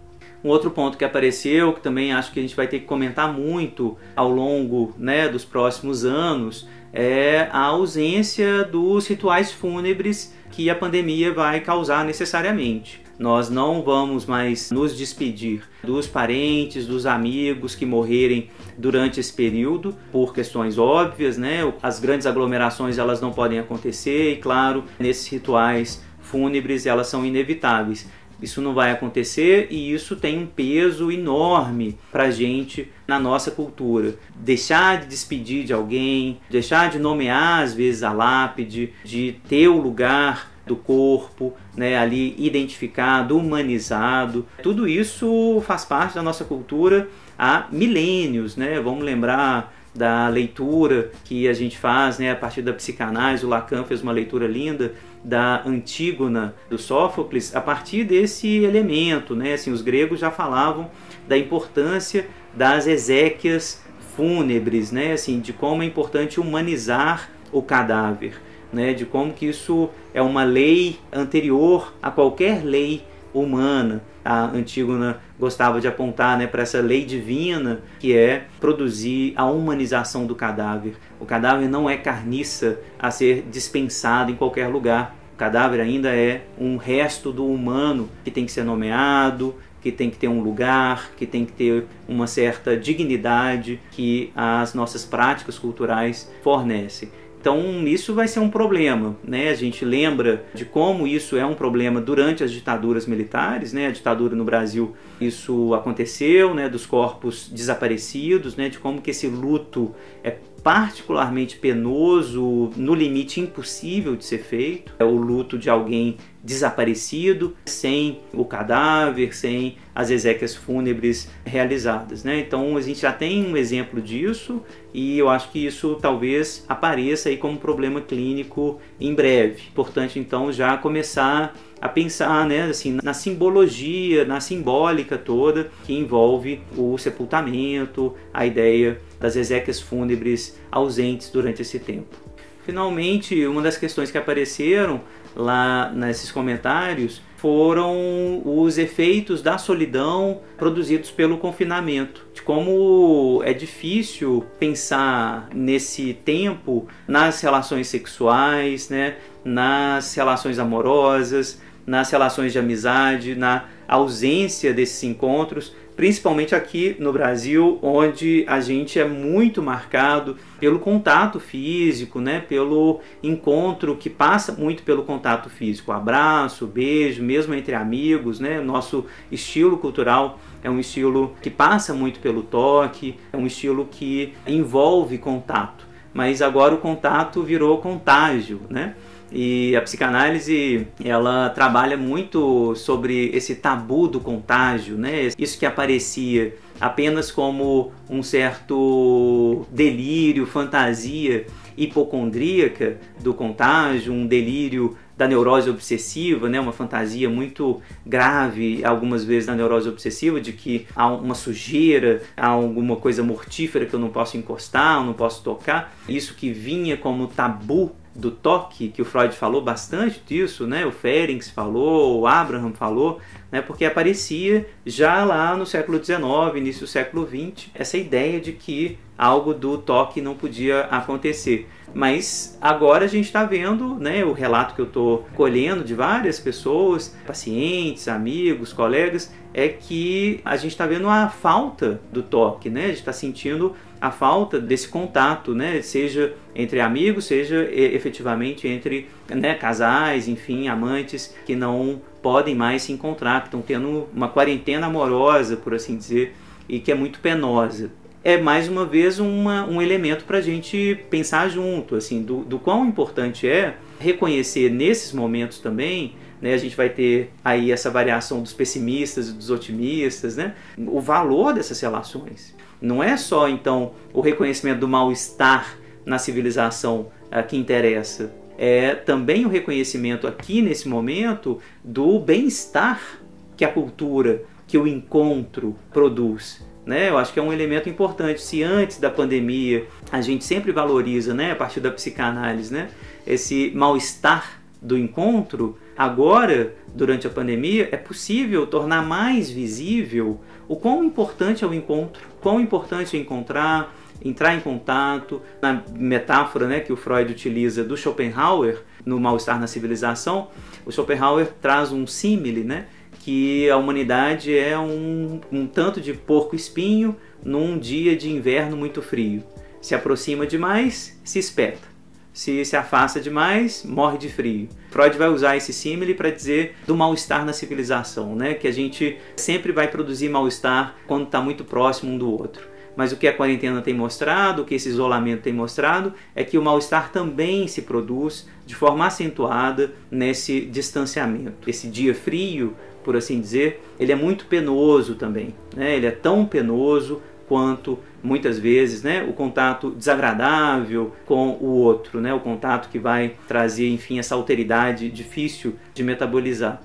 Um 0.43 0.49
outro 0.49 0.71
ponto 0.71 0.97
que 0.97 1.05
apareceu, 1.05 1.73
que 1.73 1.81
também 1.81 2.11
acho 2.13 2.31
que 2.31 2.39
a 2.39 2.41
gente 2.41 2.55
vai 2.55 2.67
ter 2.67 2.79
que 2.79 2.85
comentar 2.85 3.31
muito 3.31 3.97
ao 4.15 4.29
longo 4.29 4.93
né, 4.97 5.29
dos 5.29 5.45
próximos 5.45 6.03
anos, 6.03 6.67
é 6.91 7.47
a 7.51 7.61
ausência 7.65 8.63
dos 8.63 9.07
rituais 9.07 9.51
fúnebres 9.51 10.35
que 10.49 10.69
a 10.69 10.75
pandemia 10.75 11.31
vai 11.31 11.59
causar 11.61 12.03
necessariamente. 12.03 13.01
Nós 13.21 13.51
não 13.51 13.83
vamos 13.83 14.25
mais 14.25 14.71
nos 14.71 14.97
despedir 14.97 15.61
dos 15.83 16.07
parentes, 16.07 16.87
dos 16.87 17.05
amigos 17.05 17.75
que 17.75 17.85
morrerem 17.85 18.49
durante 18.75 19.19
esse 19.19 19.31
período 19.31 19.95
por 20.11 20.33
questões 20.33 20.79
óbvias, 20.79 21.37
né? 21.37 21.71
As 21.83 21.99
grandes 21.99 22.25
aglomerações 22.25 22.97
elas 22.97 23.21
não 23.21 23.31
podem 23.31 23.59
acontecer 23.59 24.31
e 24.31 24.37
claro, 24.37 24.85
nesses 24.97 25.27
rituais 25.27 26.03
fúnebres 26.19 26.87
elas 26.87 27.05
são 27.05 27.23
inevitáveis. 27.23 28.09
Isso 28.41 28.59
não 28.59 28.73
vai 28.73 28.89
acontecer 28.89 29.67
e 29.69 29.93
isso 29.93 30.15
tem 30.15 30.39
um 30.39 30.47
peso 30.47 31.11
enorme 31.11 31.99
para 32.11 32.23
a 32.23 32.31
gente 32.31 32.89
na 33.07 33.19
nossa 33.19 33.51
cultura. 33.51 34.15
Deixar 34.35 35.01
de 35.01 35.05
despedir 35.05 35.63
de 35.63 35.73
alguém, 35.73 36.39
deixar 36.49 36.89
de 36.89 36.97
nomear 36.97 37.61
às 37.61 37.75
vezes 37.75 38.01
a 38.01 38.11
lápide, 38.11 38.93
de 39.05 39.35
ter 39.47 39.67
o 39.67 39.77
lugar 39.79 40.49
do 40.65 40.75
corpo, 40.75 41.53
né, 41.75 41.97
ali 41.97 42.35
identificado, 42.37 43.37
humanizado. 43.37 44.45
Tudo 44.61 44.87
isso 44.87 45.61
faz 45.65 45.85
parte 45.85 46.15
da 46.15 46.23
nossa 46.23 46.45
cultura 46.45 47.07
há 47.37 47.67
milênios, 47.71 48.55
né? 48.55 48.79
Vamos 48.79 49.03
lembrar 49.03 49.73
da 49.93 50.27
leitura 50.29 51.11
que 51.25 51.47
a 51.47 51.53
gente 51.53 51.77
faz 51.77 52.17
né, 52.17 52.31
a 52.31 52.35
partir 52.35 52.61
da 52.61 52.73
psicanálise. 52.73 53.45
O 53.45 53.49
Lacan 53.49 53.83
fez 53.83 54.01
uma 54.01 54.11
leitura 54.11 54.47
linda 54.47 54.93
da 55.23 55.61
Antígona 55.65 56.55
do 56.69 56.77
Sófocles 56.77 57.55
a 57.55 57.61
partir 57.61 58.03
desse 58.03 58.63
elemento. 58.63 59.35
Né? 59.35 59.53
Assim, 59.53 59.71
os 59.71 59.81
gregos 59.81 60.19
já 60.19 60.31
falavam 60.31 60.89
da 61.27 61.37
importância 61.37 62.27
das 62.53 62.87
exéquias 62.87 63.83
fúnebres, 64.15 64.91
né? 64.91 65.13
assim, 65.13 65.39
de 65.39 65.53
como 65.53 65.83
é 65.83 65.85
importante 65.85 66.39
humanizar 66.39 67.29
o 67.51 67.61
cadáver, 67.61 68.41
né? 68.71 68.93
de 68.93 69.05
como 69.05 69.33
que 69.33 69.45
isso 69.45 69.89
é 70.13 70.21
uma 70.21 70.43
lei 70.43 70.99
anterior 71.11 71.93
a 72.01 72.11
qualquer 72.11 72.63
lei 72.63 73.03
humana. 73.33 74.03
A 74.23 74.45
Antígona 74.45 75.19
gostava 75.39 75.81
de 75.81 75.87
apontar 75.87 76.37
né, 76.37 76.45
para 76.45 76.61
essa 76.61 76.79
lei 76.79 77.03
divina 77.05 77.81
que 77.99 78.15
é 78.15 78.45
produzir 78.59 79.33
a 79.35 79.45
humanização 79.45 80.27
do 80.27 80.35
cadáver. 80.35 80.95
O 81.19 81.25
cadáver 81.25 81.67
não 81.67 81.89
é 81.89 81.97
carniça 81.97 82.79
a 82.99 83.09
ser 83.09 83.45
dispensado 83.49 84.31
em 84.31 84.35
qualquer 84.35 84.67
lugar. 84.67 85.15
O 85.33 85.37
cadáver 85.37 85.79
ainda 85.79 86.09
é 86.09 86.43
um 86.59 86.77
resto 86.77 87.31
do 87.31 87.47
humano 87.47 88.09
que 88.23 88.29
tem 88.29 88.45
que 88.45 88.51
ser 88.51 88.63
nomeado, 88.63 89.55
que 89.81 89.91
tem 89.91 90.11
que 90.11 90.17
ter 90.17 90.27
um 90.27 90.41
lugar, 90.41 91.11
que 91.17 91.25
tem 91.25 91.43
que 91.43 91.51
ter 91.51 91.85
uma 92.07 92.27
certa 92.27 92.77
dignidade 92.77 93.79
que 93.91 94.31
as 94.35 94.75
nossas 94.75 95.03
práticas 95.03 95.57
culturais 95.57 96.31
fornecem. 96.43 97.09
Então, 97.41 97.87
isso 97.87 98.13
vai 98.13 98.27
ser 98.27 98.39
um 98.39 98.51
problema, 98.51 99.17
né? 99.23 99.49
A 99.49 99.55
gente 99.55 99.83
lembra 99.83 100.45
de 100.53 100.63
como 100.63 101.07
isso 101.07 101.35
é 101.35 101.43
um 101.43 101.55
problema 101.55 101.99
durante 101.99 102.43
as 102.43 102.51
ditaduras 102.51 103.07
militares, 103.07 103.73
né? 103.73 103.87
A 103.87 103.91
ditadura 103.91 104.35
no 104.35 104.45
Brasil, 104.45 104.93
isso 105.19 105.73
aconteceu, 105.73 106.53
né? 106.53 106.69
Dos 106.69 106.85
corpos 106.85 107.49
desaparecidos, 107.51 108.55
né? 108.55 108.69
De 108.69 108.77
como 108.77 109.01
que 109.01 109.09
esse 109.09 109.25
luto 109.25 109.91
é 110.23 110.37
particularmente 110.63 111.57
penoso, 111.57 112.69
no 112.77 112.93
limite 112.93 113.39
impossível 113.39 114.15
de 114.15 114.23
ser 114.23 114.43
feito. 114.43 114.93
É 114.99 115.03
o 115.03 115.15
luto 115.15 115.57
de 115.57 115.67
alguém 115.67 116.17
desaparecido 116.43 117.55
sem 117.65 118.21
o 118.33 118.43
cadáver, 118.43 119.35
sem 119.35 119.77
as 119.93 120.09
exéquias 120.09 120.55
fúnebres 120.55 121.29
realizadas. 121.45 122.23
Né? 122.23 122.39
Então 122.39 122.75
a 122.77 122.81
gente 122.81 123.01
já 123.01 123.11
tem 123.11 123.45
um 123.45 123.55
exemplo 123.55 124.01
disso 124.01 124.61
e 124.93 125.17
eu 125.17 125.29
acho 125.29 125.51
que 125.51 125.65
isso 125.65 125.97
talvez 126.01 126.65
apareça 126.67 127.29
aí 127.29 127.37
como 127.37 127.57
problema 127.57 128.01
clínico 128.01 128.79
em 128.99 129.13
breve. 129.13 129.63
Importante 129.69 130.17
então 130.17 130.51
já 130.51 130.75
começar 130.77 131.55
a 131.79 131.89
pensar 131.89 132.45
né, 132.45 132.63
assim, 132.63 132.99
na 133.03 133.13
simbologia, 133.13 134.23
na 134.23 134.39
simbólica 134.39 135.17
toda 135.17 135.71
que 135.83 135.93
envolve 135.93 136.61
o 136.77 136.97
sepultamento, 136.97 138.15
a 138.33 138.45
ideia 138.45 138.99
das 139.19 139.35
exéquias 139.35 139.79
fúnebres 139.79 140.59
ausentes 140.71 141.29
durante 141.29 141.61
esse 141.61 141.79
tempo. 141.79 142.31
Finalmente, 142.63 143.45
uma 143.47 143.61
das 143.61 143.75
questões 143.75 144.11
que 144.11 144.17
apareceram 144.17 145.01
lá 145.35 145.91
nesses 145.93 146.31
comentários 146.31 147.21
foram 147.37 148.41
os 148.45 148.77
efeitos 148.77 149.41
da 149.41 149.57
solidão 149.57 150.41
produzidos 150.57 151.09
pelo 151.09 151.39
confinamento. 151.39 152.23
De 152.33 152.41
como 152.43 153.41
é 153.43 153.51
difícil 153.51 154.45
pensar 154.59 155.49
nesse 155.51 156.13
tempo 156.13 156.87
nas 157.07 157.41
relações 157.41 157.87
sexuais, 157.87 158.89
né, 158.89 159.15
nas 159.43 160.13
relações 160.13 160.59
amorosas, 160.59 161.59
nas 161.85 162.11
relações 162.11 162.51
de 162.51 162.59
amizade, 162.59 163.33
na 163.33 163.65
ausência 163.87 164.71
desses 164.71 165.03
encontros, 165.03 165.75
principalmente 166.01 166.55
aqui 166.55 166.95
no 166.97 167.13
Brasil, 167.13 167.77
onde 167.79 168.43
a 168.47 168.59
gente 168.59 168.97
é 168.97 169.07
muito 169.07 169.61
marcado 169.61 170.35
pelo 170.59 170.79
contato 170.79 171.39
físico, 171.39 172.19
né, 172.19 172.39
pelo 172.39 173.01
encontro 173.21 173.95
que 173.95 174.09
passa 174.09 174.51
muito 174.51 174.81
pelo 174.81 175.03
contato 175.03 175.47
físico, 175.47 175.91
abraço, 175.91 176.65
beijo, 176.65 177.21
mesmo 177.21 177.53
entre 177.53 177.75
amigos, 177.75 178.39
né, 178.39 178.59
nosso 178.59 179.05
estilo 179.31 179.77
cultural 179.77 180.39
é 180.63 180.71
um 180.71 180.79
estilo 180.79 181.35
que 181.39 181.51
passa 181.51 181.93
muito 181.93 182.19
pelo 182.19 182.41
toque, 182.41 183.19
é 183.31 183.37
um 183.37 183.45
estilo 183.45 183.85
que 183.85 184.33
envolve 184.47 185.19
contato, 185.19 185.85
mas 186.11 186.41
agora 186.41 186.73
o 186.73 186.79
contato 186.79 187.43
virou 187.43 187.77
contágio, 187.77 188.61
né? 188.71 188.95
E 189.31 189.75
a 189.75 189.81
psicanálise, 189.81 190.87
ela 191.03 191.49
trabalha 191.49 191.95
muito 191.95 192.75
sobre 192.75 193.29
esse 193.33 193.55
tabu 193.55 194.07
do 194.07 194.19
contágio, 194.19 194.97
né? 194.97 195.29
Isso 195.37 195.57
que 195.57 195.65
aparecia 195.65 196.53
apenas 196.79 197.31
como 197.31 197.91
um 198.09 198.21
certo 198.21 199.65
delírio, 199.71 200.45
fantasia 200.45 201.45
hipocondríaca 201.77 202.97
do 203.21 203.33
contágio, 203.33 204.11
um 204.11 204.27
delírio 204.27 204.97
da 205.15 205.27
neurose 205.27 205.69
obsessiva, 205.69 206.49
né, 206.49 206.59
uma 206.59 206.73
fantasia 206.73 207.29
muito 207.29 207.79
grave, 208.03 208.83
algumas 208.83 209.23
vezes 209.23 209.47
na 209.47 209.55
neurose 209.55 209.87
obsessiva, 209.87 210.41
de 210.41 210.51
que 210.51 210.87
há 210.95 211.07
uma 211.07 211.35
sujeira, 211.35 212.23
há 212.35 212.47
alguma 212.47 212.95
coisa 212.95 213.21
mortífera 213.21 213.85
que 213.85 213.93
eu 213.93 213.99
não 213.99 214.09
posso 214.09 214.35
encostar, 214.35 214.97
eu 214.97 215.05
não 215.05 215.13
posso 215.13 215.43
tocar. 215.43 215.93
Isso 216.09 216.33
que 216.33 216.51
vinha 216.51 216.97
como 216.97 217.27
tabu 217.27 217.95
do 218.13 218.29
toque, 218.29 218.89
que 218.89 219.01
o 219.01 219.05
Freud 219.05 219.35
falou 219.35 219.61
bastante 219.61 220.21
disso, 220.25 220.67
né? 220.67 220.85
o 220.85 220.91
Ferenc 220.91 221.49
falou, 221.51 222.19
o 222.19 222.27
Abraham 222.27 222.73
falou, 222.73 223.19
né? 223.51 223.61
porque 223.61 223.85
aparecia 223.85 224.67
já 224.85 225.23
lá 225.23 225.55
no 225.55 225.65
século 225.65 226.03
XIX, 226.03 226.21
início 226.55 226.81
do 226.81 226.87
século 226.87 227.27
XX, 227.27 227.69
essa 227.73 227.97
ideia 227.97 228.39
de 228.39 228.51
que 228.51 228.97
algo 229.17 229.53
do 229.53 229.77
toque 229.77 230.19
não 230.21 230.35
podia 230.35 230.81
acontecer. 230.85 231.69
Mas 231.93 232.57
agora 232.61 233.05
a 233.05 233.07
gente 233.07 233.25
está 233.25 233.43
vendo 233.43 233.95
né, 233.95 234.23
o 234.23 234.31
relato 234.31 234.75
que 234.75 234.81
eu 234.81 234.85
estou 234.85 235.27
colhendo 235.35 235.83
de 235.83 235.93
várias 235.93 236.39
pessoas, 236.39 237.15
pacientes, 237.25 238.07
amigos, 238.07 238.71
colegas, 238.71 239.31
é 239.53 239.67
que 239.67 240.39
a 240.45 240.55
gente 240.55 240.71
está 240.71 240.85
vendo 240.85 241.09
a 241.09 241.27
falta 241.27 241.99
do 242.11 242.23
toque, 242.23 242.69
né? 242.69 242.85
a 242.85 242.87
gente 242.87 242.99
está 242.99 243.11
sentindo 243.11 243.75
a 243.99 244.09
falta 244.09 244.59
desse 244.59 244.87
contato, 244.87 245.53
né? 245.53 245.81
seja 245.81 246.33
entre 246.55 246.79
amigos, 246.79 247.25
seja 247.25 247.67
efetivamente 247.71 248.67
entre 248.67 249.09
né, 249.29 249.53
casais, 249.53 250.27
enfim, 250.27 250.67
amantes 250.67 251.35
que 251.45 251.55
não 251.55 252.01
podem 252.21 252.55
mais 252.55 252.83
se 252.83 252.93
encontrar, 252.93 253.41
que 253.41 253.47
estão 253.47 253.61
tendo 253.61 254.07
uma 254.13 254.29
quarentena 254.29 254.87
amorosa, 254.87 255.57
por 255.57 255.73
assim 255.73 255.97
dizer, 255.97 256.33
e 256.69 256.79
que 256.79 256.91
é 256.91 256.95
muito 256.95 257.19
penosa. 257.19 257.91
É 258.23 258.37
mais 258.37 258.67
uma 258.67 258.85
vez 258.85 259.19
uma, 259.19 259.65
um 259.65 259.81
elemento 259.81 260.25
para 260.25 260.37
a 260.37 260.41
gente 260.41 260.99
pensar 261.09 261.49
junto, 261.49 261.95
assim, 261.95 262.21
do, 262.21 262.39
do 262.43 262.59
quão 262.59 262.85
importante 262.85 263.47
é 263.47 263.75
reconhecer 263.99 264.69
nesses 264.69 265.11
momentos 265.11 265.59
também 265.59 266.15
né, 266.41 266.53
a 266.53 266.57
gente 266.57 266.75
vai 266.75 266.89
ter 266.89 267.31
aí 267.45 267.71
essa 267.71 267.89
variação 267.89 268.41
dos 268.41 268.51
pessimistas 268.51 269.29
e 269.29 269.33
dos 269.33 269.49
otimistas, 269.49 270.35
né, 270.35 270.55
o 270.77 270.99
valor 270.99 271.53
dessas 271.53 271.79
relações. 271.79 272.55
Não 272.81 273.03
é 273.03 273.15
só 273.15 273.47
então 273.47 273.93
o 274.11 274.21
reconhecimento 274.21 274.79
do 274.79 274.87
mal-estar 274.87 275.77
na 276.03 276.17
civilização 276.17 277.11
uh, 277.31 277.47
que 277.47 277.55
interessa, 277.55 278.33
é 278.57 278.95
também 278.95 279.45
o 279.45 279.49
reconhecimento 279.49 280.27
aqui 280.27 280.61
nesse 280.61 280.87
momento 280.87 281.59
do 281.83 282.19
bem-estar 282.19 283.19
que 283.55 283.63
a 283.63 283.71
cultura, 283.71 284.43
que 284.67 284.77
o 284.77 284.87
encontro 284.87 285.75
produz. 285.93 286.63
Né? 286.85 287.09
Eu 287.09 287.17
acho 287.17 287.31
que 287.31 287.39
é 287.39 287.43
um 287.43 287.53
elemento 287.53 287.89
importante. 287.89 288.41
Se 288.41 288.63
antes 288.63 288.99
da 288.99 289.09
pandemia 289.09 289.85
a 290.11 290.21
gente 290.21 290.43
sempre 290.43 290.71
valoriza, 290.71 291.33
né, 291.33 291.51
a 291.51 291.55
partir 291.55 291.79
da 291.79 291.91
psicanálise, 291.91 292.73
né, 292.73 292.89
esse 293.25 293.71
mal-estar 293.75 294.61
do 294.81 294.97
encontro, 294.97 295.77
agora, 295.95 296.73
durante 296.87 297.27
a 297.27 297.29
pandemia, 297.29 297.87
é 297.91 297.97
possível 297.97 298.65
tornar 298.65 299.05
mais 299.05 299.49
visível 299.51 300.41
o 300.67 300.75
quão 300.75 301.03
importante 301.03 301.63
é 301.63 301.67
o 301.67 301.73
encontro, 301.73 302.23
quão 302.41 302.59
importante 302.59 303.15
é 303.15 303.19
encontrar, 303.19 303.93
entrar 304.23 304.55
em 304.55 304.59
contato. 304.59 305.41
Na 305.61 305.83
metáfora 305.95 306.67
né, 306.67 306.79
que 306.79 306.91
o 306.91 306.97
Freud 306.97 307.31
utiliza 307.31 307.83
do 307.83 307.95
Schopenhauer, 307.95 308.81
no 309.05 309.19
Mal-Estar 309.19 309.59
na 309.59 309.67
Civilização, 309.67 310.47
o 310.85 310.91
Schopenhauer 310.91 311.47
traz 311.61 311.91
um 311.91 312.07
símile, 312.07 312.63
né, 312.63 312.85
que 313.23 313.69
a 313.69 313.77
humanidade 313.77 314.57
é 314.57 314.77
um, 314.77 315.39
um 315.51 315.67
tanto 315.67 316.01
de 316.01 316.13
porco-espinho 316.13 317.15
num 317.43 317.77
dia 317.77 318.15
de 318.15 318.29
inverno 318.29 318.75
muito 318.75 319.01
frio. 319.01 319.43
Se 319.81 319.95
aproxima 319.95 320.45
demais, 320.45 321.19
se 321.23 321.39
espeta 321.39 321.91
se 322.33 322.63
se 322.63 322.75
afasta 322.75 323.19
demais, 323.19 323.83
morre 323.83 324.17
de 324.17 324.29
frio. 324.29 324.69
Freud 324.89 325.17
vai 325.17 325.29
usar 325.29 325.57
esse 325.57 325.73
símile 325.73 326.13
para 326.13 326.29
dizer 326.29 326.75
do 326.87 326.95
mal-estar 326.95 327.45
na 327.45 327.53
civilização, 327.53 328.35
né? 328.35 328.53
que 328.53 328.67
a 328.67 328.71
gente 328.71 329.17
sempre 329.35 329.71
vai 329.71 329.87
produzir 329.87 330.29
mal-estar 330.29 330.95
quando 331.07 331.25
está 331.25 331.41
muito 331.41 331.63
próximo 331.63 332.13
um 332.13 332.17
do 332.17 332.31
outro. 332.31 332.71
Mas 332.95 333.13
o 333.13 333.17
que 333.17 333.27
a 333.27 333.33
quarentena 333.33 333.81
tem 333.81 333.93
mostrado, 333.93 334.61
o 334.61 334.65
que 334.65 334.75
esse 334.75 334.89
isolamento 334.89 335.43
tem 335.43 335.53
mostrado, 335.53 336.13
é 336.35 336.43
que 336.43 336.57
o 336.57 336.61
mal-estar 336.61 337.09
também 337.09 337.65
se 337.65 337.83
produz 337.83 338.47
de 338.65 338.75
forma 338.75 339.05
acentuada 339.05 339.93
nesse 340.09 340.61
distanciamento. 340.61 341.69
Esse 341.69 341.87
dia 341.87 342.13
frio, 342.13 342.75
por 343.03 343.15
assim 343.15 343.39
dizer, 343.39 343.81
ele 343.99 344.11
é 344.11 344.15
muito 344.15 344.45
penoso 344.45 345.15
também. 345.15 345.53
Né? 345.75 345.95
Ele 345.95 346.05
é 346.05 346.11
tão 346.11 346.45
penoso 346.45 347.21
quanto 347.47 347.99
muitas 348.23 348.57
vezes 348.57 349.03
né, 349.03 349.25
o 349.27 349.33
contato 349.33 349.91
desagradável 349.91 351.11
com 351.25 351.57
o 351.59 351.65
outro, 351.65 352.21
né, 352.21 352.33
o 352.33 352.39
contato 352.39 352.89
que 352.89 352.97
vai 352.97 353.33
trazer, 353.47 353.89
enfim, 353.89 354.19
essa 354.19 354.35
alteridade 354.35 355.09
difícil 355.09 355.75
de 355.93 356.03
metabolizar. 356.03 356.81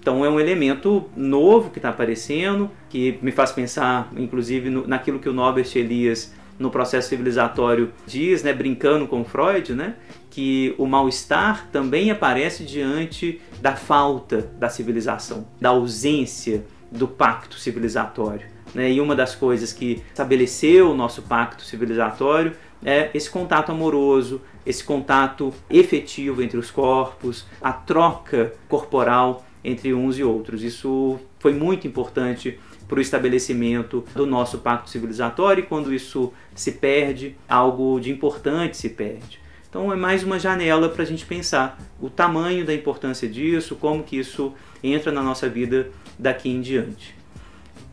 Então 0.00 0.24
é 0.24 0.30
um 0.30 0.40
elemento 0.40 1.04
novo 1.14 1.68
que 1.70 1.78
está 1.78 1.90
aparecendo, 1.90 2.70
que 2.88 3.18
me 3.20 3.30
faz 3.30 3.52
pensar, 3.52 4.10
inclusive, 4.16 4.70
no, 4.70 4.86
naquilo 4.86 5.18
que 5.18 5.28
o 5.28 5.32
Norbert 5.34 5.70
Elias, 5.74 6.34
no 6.58 6.70
processo 6.70 7.08
civilizatório, 7.08 7.92
diz, 8.06 8.42
né, 8.42 8.52
brincando 8.52 9.06
com 9.06 9.24
Freud, 9.24 9.74
né, 9.74 9.94
que 10.30 10.74
o 10.78 10.86
mal-estar 10.86 11.68
também 11.70 12.10
aparece 12.10 12.64
diante 12.64 13.40
da 13.60 13.76
falta 13.76 14.50
da 14.58 14.68
civilização, 14.68 15.46
da 15.60 15.70
ausência 15.70 16.64
do 16.90 17.06
pacto 17.06 17.58
civilizatório. 17.58 18.46
Né? 18.74 18.92
E 18.92 19.00
uma 19.00 19.14
das 19.14 19.34
coisas 19.34 19.72
que 19.72 20.02
estabeleceu 20.08 20.90
o 20.90 20.94
nosso 20.94 21.22
pacto 21.22 21.62
civilizatório 21.62 22.52
é 22.84 23.10
esse 23.14 23.28
contato 23.30 23.72
amoroso, 23.72 24.40
esse 24.64 24.84
contato 24.84 25.52
efetivo 25.68 26.42
entre 26.42 26.58
os 26.58 26.70
corpos, 26.70 27.46
a 27.60 27.72
troca 27.72 28.52
corporal 28.68 29.44
entre 29.64 29.92
uns 29.92 30.18
e 30.18 30.24
outros. 30.24 30.62
Isso 30.62 31.18
foi 31.38 31.52
muito 31.52 31.86
importante 31.86 32.58
para 32.88 32.98
o 32.98 33.02
estabelecimento 33.02 34.04
do 34.14 34.26
nosso 34.26 34.58
pacto 34.58 34.88
civilizatório 34.88 35.62
e 35.62 35.66
quando 35.66 35.92
isso 35.92 36.32
se 36.54 36.72
perde, 36.72 37.36
algo 37.48 38.00
de 38.00 38.10
importante 38.10 38.76
se 38.76 38.88
perde. 38.88 39.38
Então 39.68 39.92
é 39.92 39.96
mais 39.96 40.24
uma 40.24 40.38
janela 40.38 40.88
para 40.88 41.02
a 41.02 41.06
gente 41.06 41.26
pensar 41.26 41.78
o 42.00 42.08
tamanho 42.08 42.64
da 42.64 42.72
importância 42.72 43.28
disso, 43.28 43.76
como 43.76 44.02
que 44.02 44.16
isso 44.16 44.54
entra 44.82 45.12
na 45.12 45.22
nossa 45.22 45.46
vida 45.48 45.90
daqui 46.18 46.48
em 46.48 46.60
diante. 46.62 47.14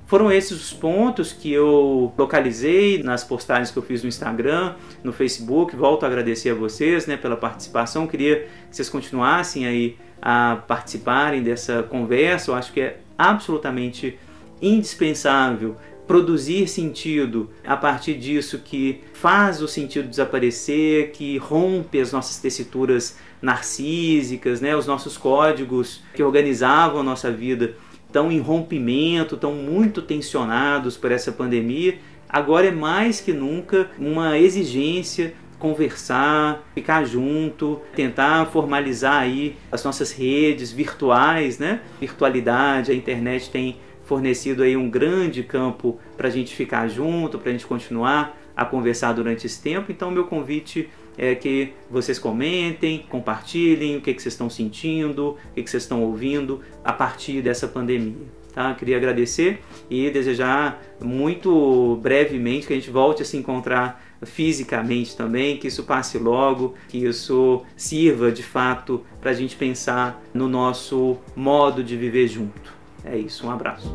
foram 0.08 0.31
esses 0.31 0.51
os 0.51 0.71
pontos 0.71 1.34
que 1.34 1.51
eu 1.51 2.13
localizei 2.17 3.03
nas 3.03 3.23
postagens 3.23 3.71
que 3.71 3.77
eu 3.77 3.84
fiz 3.84 4.03
no 4.03 4.08
Instagram, 4.08 4.75
no 5.03 5.12
Facebook. 5.12 5.75
Volto 5.75 6.03
a 6.03 6.08
agradecer 6.08 6.51
a 6.51 6.53
vocês 6.53 7.08
né, 7.08 7.17
pela 7.17 7.36
participação. 7.36 8.08
Queria 8.08 8.47
que 8.69 8.75
vocês 8.75 8.88
continuassem 8.88 9.65
aí 9.65 9.97
a 10.21 10.63
participarem 10.67 11.43
dessa 11.43 11.84
conversa. 11.84 12.51
Eu 12.51 12.55
acho 12.55 12.71
que 12.71 12.81
é 12.81 12.99
absolutamente 13.17 14.17
indispensável 14.61 15.75
produzir 16.07 16.67
sentido 16.67 17.49
a 17.65 17.75
partir 17.75 18.13
disso 18.15 18.59
que 18.59 19.01
faz 19.13 19.61
o 19.61 19.67
sentido 19.67 20.07
desaparecer, 20.07 21.11
que 21.11 21.37
rompe 21.37 21.99
as 21.99 22.11
nossas 22.11 22.37
tessituras 22.37 23.17
narcísicas, 23.41 24.61
né, 24.61 24.75
os 24.75 24.85
nossos 24.85 25.17
códigos 25.17 26.01
que 26.13 26.23
organizavam 26.23 26.99
a 27.01 27.03
nossa 27.03 27.31
vida 27.31 27.75
estão 28.07 28.31
em 28.31 28.39
rompimento, 28.39 29.35
estão 29.35 29.53
muito 29.53 30.01
tensionados 30.01 30.95
por 30.95 31.11
essa 31.11 31.31
pandemia. 31.31 31.97
Agora 32.29 32.67
é 32.67 32.71
mais 32.71 33.19
que 33.19 33.33
nunca 33.33 33.89
uma 33.99 34.37
exigência 34.37 35.33
conversar, 35.59 36.63
ficar 36.73 37.05
junto, 37.05 37.81
tentar 37.95 38.45
formalizar 38.47 39.21
aí 39.21 39.55
as 39.71 39.83
nossas 39.83 40.11
redes 40.11 40.71
virtuais, 40.71 41.57
né? 41.59 41.81
Virtualidade, 41.99 42.91
a 42.91 42.95
internet 42.95 43.49
tem 43.49 43.77
fornecido 44.05 44.63
aí 44.63 44.77
um 44.77 44.89
grande 44.89 45.43
campo 45.43 45.99
para 46.15 46.27
a 46.27 46.31
gente 46.31 46.55
ficar 46.55 46.87
junto, 46.87 47.37
para 47.37 47.49
a 47.49 47.51
gente 47.51 47.65
continuar 47.65 48.37
a 48.55 48.63
conversar 48.63 49.13
durante 49.13 49.45
esse 49.45 49.61
tempo. 49.61 49.91
Então, 49.91 50.09
meu 50.09 50.25
convite 50.25 50.89
é 51.17 51.35
que 51.35 51.73
vocês 51.89 52.19
comentem, 52.19 53.05
compartilhem 53.09 53.97
o 53.97 54.01
que, 54.01 54.13
que 54.13 54.21
vocês 54.21 54.33
estão 54.33 54.49
sentindo, 54.49 55.29
o 55.29 55.53
que, 55.53 55.63
que 55.63 55.69
vocês 55.69 55.83
estão 55.83 56.03
ouvindo 56.03 56.61
a 56.83 56.93
partir 56.93 57.41
dessa 57.41 57.67
pandemia. 57.67 58.27
Tá? 58.53 58.73
Queria 58.73 58.95
agradecer 58.95 59.59
e 59.89 60.09
desejar 60.09 60.81
muito 61.01 61.99
brevemente 62.01 62.65
que 62.65 62.71
a 62.71 62.75
gente 62.77 62.89
volte 62.89 63.21
a 63.21 63.25
se 63.25 63.35
encontrar 63.35 64.01
fisicamente 64.23 65.15
também, 65.15 65.57
que 65.57 65.67
isso 65.67 65.83
passe 65.83 66.17
logo, 66.17 66.73
que 66.87 67.05
isso 67.05 67.63
sirva 67.75 68.31
de 68.31 68.43
fato 68.43 69.05
para 69.19 69.31
a 69.31 69.33
gente 69.33 69.57
pensar 69.57 70.23
no 70.33 70.47
nosso 70.47 71.17
modo 71.35 71.83
de 71.83 71.97
viver 71.97 72.29
junto. 72.29 72.74
É 73.05 73.17
isso, 73.17 73.47
um 73.47 73.51
abraço. 73.51 73.87